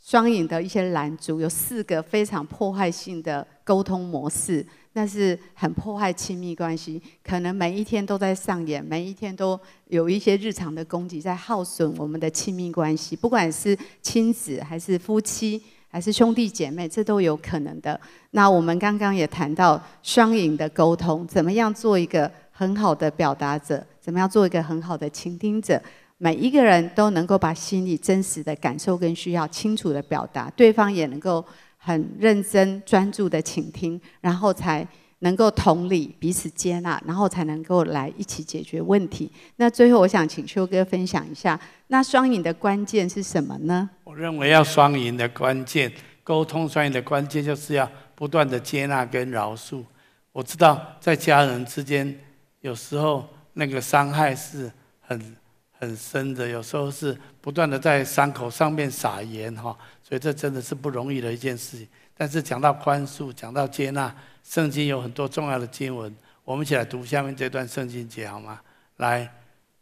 [0.00, 9.58] 双赢的一些拦阻，有四个非常破坏性的沟通模式，那是很破坏亲密关系，可能每一天都在上演，每一天都
[9.88, 15.60] 有一些日常的攻击在耗损我们的亲密关系，不管是亲子还是夫妻。
[15.92, 18.00] 还是兄弟姐妹，这都有可能的。
[18.30, 25.78] 那我们刚刚也谈到双赢的沟通，怎么样做一个很好的表达者，怎么样做一个很好的倾听者，
[26.16, 31.44] 每一个人都能够把心里真实的感受跟需要清楚的表达，对方也能够
[31.76, 34.88] 很认真专注的倾听，然后才
[35.22, 39.30] 能够同理彼此接纳，然后才能够来一起解决问题。
[39.56, 43.88] 那最后，我想请秋哥分享一下，那双赢的关键是什么呢？
[44.02, 45.90] 我认为要双赢的关键，
[46.24, 49.84] 沟通双赢的关键就是要不断的接纳跟饶恕。
[50.32, 52.18] 我知道在家人之间，
[52.60, 54.68] 有时候那个伤害是
[55.00, 55.36] 很
[55.70, 61.86] 很深的，有时候是不断的在伤口上面撒盐哈，所以这真的是不容易的一件事情。
[62.16, 64.12] 但是讲到宽恕，讲到接纳。
[64.42, 66.14] 圣经有很多重要的经文，
[66.44, 68.60] 我们一起来读下面这段圣经节好吗？
[68.96, 69.32] 来，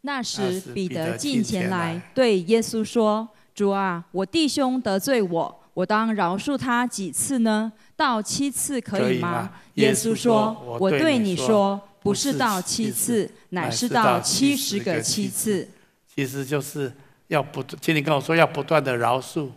[0.01, 7.71] 那时彼得近前来，对耶稣说：“主啊，我弟兄得罪我，我当饶恕他几次呢？
[7.95, 15.67] 到七次可以吗？”耶稣说：“我对你说，不是到七次，乃是到七十个七次。”
[16.15, 16.91] 其实就是
[17.27, 19.49] 要不，请你跟我说，要不断的饶恕，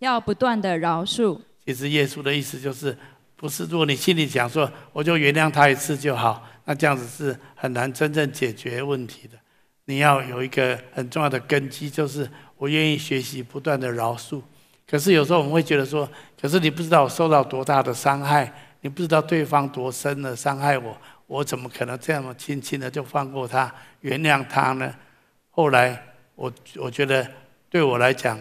[0.00, 1.38] 要不断的饶恕。
[1.64, 2.96] 其实耶稣的意思就是。
[3.36, 9.36] 不是，如果你心里想说，我就原谅他一次就好，那这样子是很难真正解决问题的。
[9.84, 14.40] 你要有一个很重要的根基，就是我愿意学习不断的饶恕。
[14.86, 16.08] 可是有时候我们会觉得说，
[16.40, 23.70] 可是你不知道我受到多大的伤害，你不知道对方多深的伤害我，我怎么可能这么轻轻的就放过他，
[24.00, 24.94] 原谅他呢？
[25.50, 26.02] 后来
[26.34, 27.30] 我我觉得
[27.68, 28.40] 对我来讲，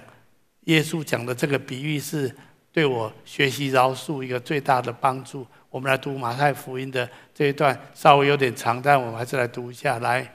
[0.61, 2.33] 耶稣讲的这个比喻是。
[2.75, 5.47] 对我学习饶恕一个最大的帮助。
[5.69, 9.99] 我们来读马太福音的这一段，稍微有点长，但我们还是来读一下。
[9.99, 10.29] 来，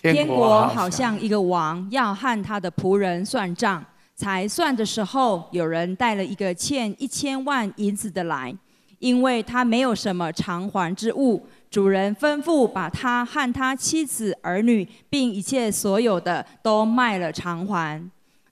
[0.00, 3.84] 天国好像一个王要和他的仆人算账，
[4.14, 8.54] 才算的时候，有人带了一个欠一千万银子的来，
[8.98, 18.02] 因为他没有什么偿还之物，主人吩咐把他和他妻子儿女，并一切所有的都卖了偿还。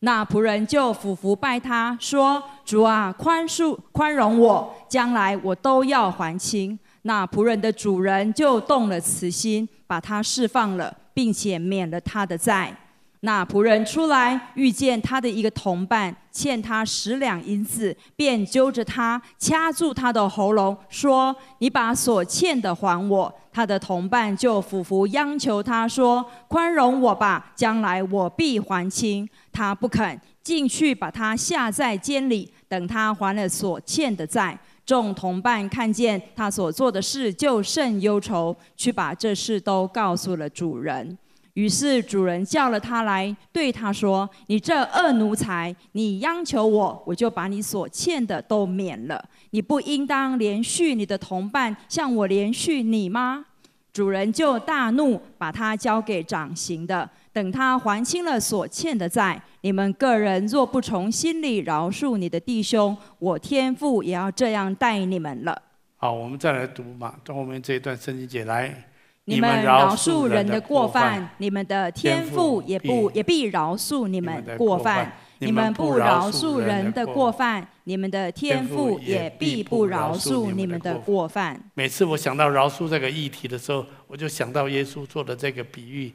[0.00, 12.74] 那仆人就俯伏拜他，说：“主啊，宽恕宽容我，将来我都要还清。”那仆人的主人就动了慈心，把他释放了，并且免了他的债。
[13.22, 34.58] 那仆人出来，遇见他的一个同伴欠他十两银子，便揪着他，掐住他的喉咙，说：“你把所欠的还我。”他的同伴就俯伏央求他说：“宽容我吧，将来我必还清。”他不肯，进去把他下在监里，等他还了所欠的债。
[34.86, 41.18] 众同伴看见他所做的事，就甚忧愁，去把这事都告诉了主人。
[41.60, 49.22] 于是主人叫了他来，对他说：“你这恶奴才，你央求我，我就把你所欠的都免了。
[49.50, 53.44] 你不应当连续你的同伴，向我连续你吗？”
[53.92, 59.38] 主人就大怒，把他交给掌刑的，等他还清了所欠的债。
[59.60, 65.60] 你们个人若不从心里饶恕你的弟兄，我天父也要这样待你们了。
[65.98, 68.89] 好，我们再来读嘛，到后面这一段圣经节来。
[69.34, 75.12] 你们饶恕人的过犯，你们的天父也不也必饶恕你们过犯。
[75.42, 81.58] 你们不饶恕人的过犯，你们的天父也必不饶恕你们的过犯。
[81.72, 86.12] 每次我想到饶恕这个议题的时候，我就想到耶稣做的这个比喻。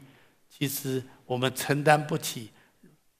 [0.48, 2.50] 其实我们承担不起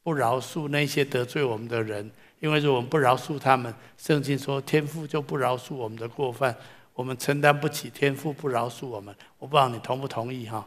[0.04, 6.54] 不饶恕那些得罪我们的人，因为如果我们不饶恕他们，圣经说天父就不饶恕我们的过犯。
[6.96, 9.14] 我们承担不起，天父不饶恕我们。
[9.38, 10.66] 我不知道你同不同意哈？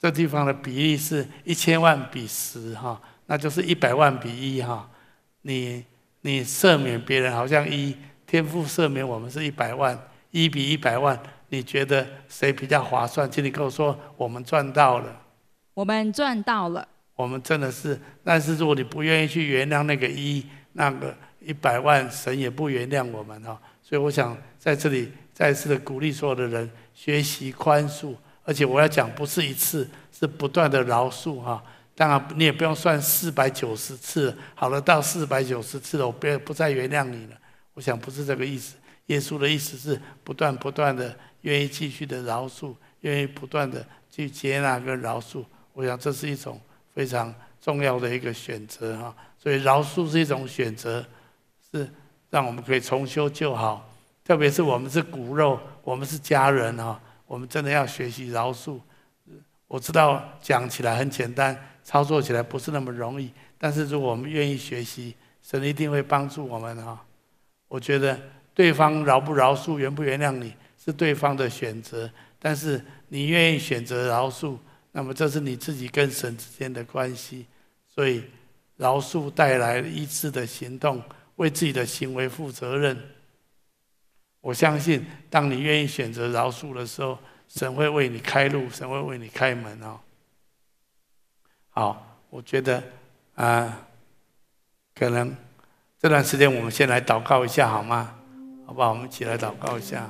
[0.00, 4.90] 这地方的比例是一千万比十哈，那就是一百万比一哈。
[5.42, 5.84] 你
[6.22, 9.96] 你赦免别人好像一，天父赦免我们是一百万，
[10.32, 11.16] 一比一百万，
[11.50, 13.30] 你觉得谁比较划算？
[13.30, 15.16] 请你跟我说，我们赚到了。
[15.74, 16.88] 我们赚到了。
[17.14, 23.60] 我们真的是，但是如果你不愿意去原谅那个一，那个一百万，神也不原谅我们哈。
[23.80, 31.64] 所以我想在这里再次的鼓励所有的人学习宽恕，而且我要讲不是一次，是不断的饶恕哈。
[31.94, 37.36] 当然你也不用算四百九十次，好了，到四百九十次了，我不要不再原谅你了。
[37.72, 45.42] 我想不是这个意思，耶稣的意思是不断不断的愿意继续的饶恕，愿意不断的去接纳跟饶恕。
[45.72, 46.60] 我想这是一种
[46.94, 49.16] 非常重要的一个选择哈。
[49.42, 51.02] 所以饶恕是一种选择，
[51.72, 51.88] 是。
[52.32, 53.89] 让我们可以重修旧好，
[54.30, 58.78] 特别是我们是骨肉，我们是家人哈，我们真的要学习饶恕。
[59.66, 67.04] 我知道讲起来很简单，操作起来不是那么容易，但是如果我们愿意学习，神一定会帮助我们哈。
[67.66, 68.16] 我觉得
[68.54, 72.08] 对方饶不饶恕、原不原谅你是对方的选择，
[72.38, 74.56] 但是你愿意选择饶恕，
[74.92, 77.46] 那么这是你自己跟神之间的关系。
[77.92, 78.22] 所以
[78.76, 81.02] 饶恕带来医治的行动。
[81.34, 82.96] 为自己的行为负责任。
[84.40, 87.18] 我相信，当你愿意选择饶恕的时候，
[87.48, 89.98] 神会为你开路，神会为你开门哦。
[91.68, 92.82] 好，我觉得
[93.34, 93.86] 啊、
[94.94, 95.34] 可能
[95.98, 98.14] 这段时间我们先来祷告一下，好吗？
[98.66, 98.90] 好不好？
[98.90, 100.08] 我们一起来祷告一下。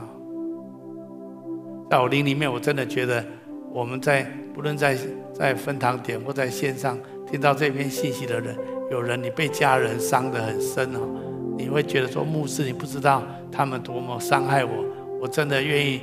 [1.90, 3.24] 在我灵里面，我真的觉得
[3.72, 4.22] 我们在
[4.54, 4.96] 不论在
[5.34, 8.56] 在分堂点或在线上听到这篇信息的人，
[8.90, 11.00] 有人你被家人伤得很深哦，
[11.60, 14.72] 你会觉得说牧师，你不知道他们多么伤害我，
[15.20, 16.00] 我真的愿意，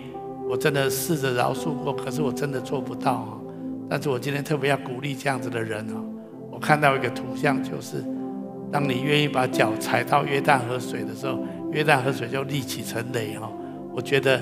[0.50, 3.38] 我真的试着饶恕过，可是我真的做不到啊。
[3.90, 6.04] 但是我今天特别要鼓励这样子的人哦，
[6.52, 8.04] 我看到一个图像，就是
[8.72, 11.40] 当你愿意把脚踩到约旦河水的时候，
[11.72, 13.52] 约旦河水就立起成垒哈。
[13.94, 14.42] 我觉得。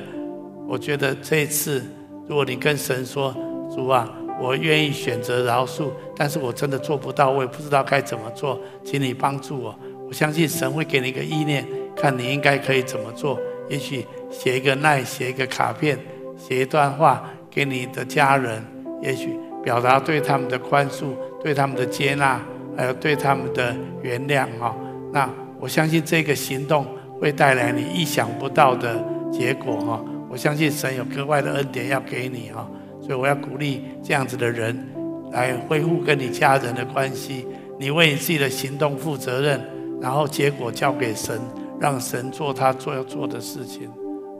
[0.68, 1.84] 我觉得这一次，
[2.28, 3.32] 如果你跟神说
[3.70, 4.11] ：“主啊，
[4.41, 9.76] 我愿意选择饶恕，但是我真的做不到，我也不知道该怎么做，请你帮助我。”
[10.16, 13.38] 相信神会给你一个意念，看你应该可以怎么做。
[13.68, 15.99] 也许写一个耐，写一个卡片，
[16.38, 18.63] 写一段话给你的家人，
[19.01, 21.07] 也许表达对他们的宽恕、
[21.43, 22.39] 对他们的接纳，
[22.78, 24.74] 还有对他们的原谅哈。
[25.11, 26.88] 那我相信这个行动
[27.20, 29.03] 会带来你意想不到的
[29.34, 30.01] 结果哈。
[30.30, 32.66] 我相信神有格外的恩典要给你哈，
[33.01, 34.89] 所以我要鼓励这样子的人
[35.34, 37.45] 来恢复跟你家人的关系。
[37.78, 39.59] 你为你自己的行动负责任，
[40.01, 41.39] 然后结果交给神，
[41.79, 43.89] 让神做他做要做的事情。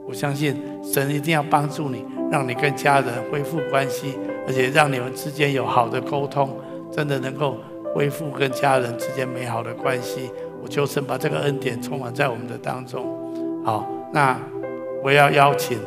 [0.06, 6.50] 我相信神一定要帮助你，让你跟家人恢复关系，而且让你们之间有好的沟通，
[6.90, 7.56] 真的能够
[7.94, 10.30] 恢复跟家人之间美好的关系。
[10.62, 13.04] 我求神把这个恩典充满在我们的当中。
[13.64, 14.38] 好，那。
[15.04, 15.78] 我要邀请，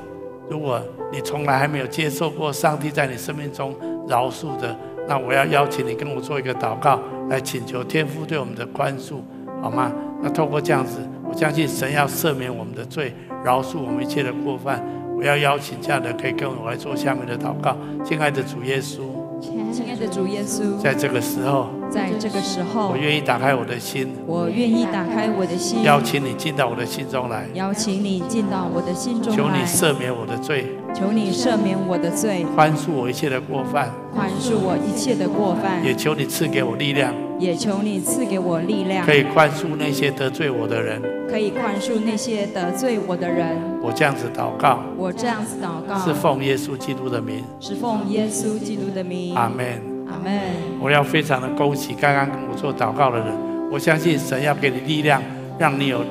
[0.50, 0.80] 如果
[1.12, 3.76] 你从来还没有接受过上帝在你生命中
[4.08, 4.74] 饶恕的，
[5.10, 9.16] 那我要邀请你跟我做一个祷告，来请求天父对我们的宽恕，
[9.62, 9.92] 好吗？
[10.22, 14.84] 那透过这样子，我相信神要赦免我们的罪，饶恕我们一切的过犯。
[15.18, 19.02] 我要邀请这样的可以跟我来做下面的祷告，亲爱的主耶稣。
[19.42, 43.58] 亲爱的主耶稣，在这个时候，在这个时候，我愿意打开我的心，我愿意打开我的心，邀请你进到我的心中来，邀请你进到我的心中来，求你赦免我的罪，求你赦免我的罪，宽恕我一切的过犯，宽恕我一切的过犯，也求你赐给我力量，也求你赐给我力量，可以宽恕那些得罪我的人，可以宽恕那些得罪我的人。
[43.82, 49.34] 我这样子祷告，我这样子祷告，是奉耶稣基督的名，是奉耶稣基督的名。
[49.36, 49.66] 阿门，
[50.06, 50.38] 阿门。
[50.82, 53.28] 我要非常的恭喜刚刚跟我做祷告的人，
[53.72, 55.22] 我相信神要给你力量，
[55.58, 56.04] 让你有，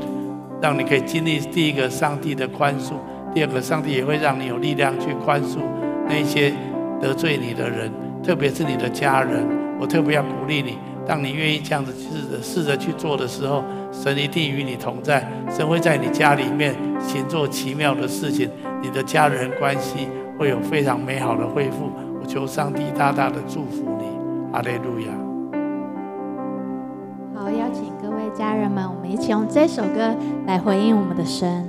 [0.62, 2.94] 让你可以经历第一个上帝的宽恕，
[3.34, 5.58] 第二个上帝也会让你有力量去宽恕
[6.08, 6.54] 那些
[7.02, 7.92] 得罪你的人，
[8.24, 9.46] 特别是你的家人。
[9.78, 10.76] 我特别要鼓励你。
[11.08, 18.50] 当你愿意这样子试着试着去做的时候，神一定与你同在，神会在你家里面行做奇妙的事情，
[18.82, 20.06] 你的家人关系
[20.38, 21.90] 会有非常美好的恢复。
[22.20, 24.04] 我求上帝大大的祝福你，
[24.52, 25.08] 阿利路亚。
[27.34, 30.14] 好，邀请各位家人们，我们一起用这首歌
[30.46, 31.67] 来回应我们的神。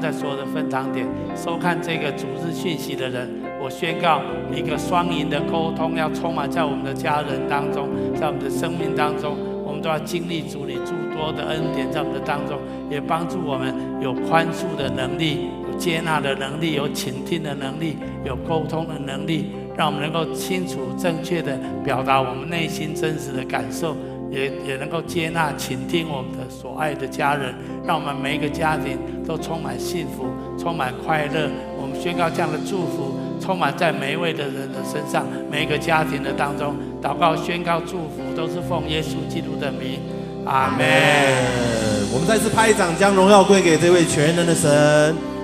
[0.00, 3.28] 在线上，在所有的分堂点收看这个主日讯息的人，
[3.60, 4.20] 我宣告
[4.54, 12.58] 一个双赢的沟通要充满在我们的家人当中，在我们的生命当中，我们都要经历主你诸多的恩典在我们的当中，
[12.90, 23.96] 也帮助我们有宽恕的能力，有接纳的能力，有倾听的能力，有沟通的能力，让我们能够清楚、正确地表达我们内心真实的感受。
[24.36, 27.54] 也也能够接纳、倾听我们的所爱的家人，
[27.86, 30.26] 让我们每一个家庭都充满幸福、
[30.58, 31.48] 充满快乐。
[31.80, 36.74] 我们宣告这样的祝福，充满在每一位的人的身上，每一个家庭的当中。
[37.02, 40.00] 祷告、宣告、祝福，都是奉耶稣基督的名。
[40.44, 40.86] 阿门。
[42.12, 45.16] 我们再次拍掌，将荣耀归给这位全能的神。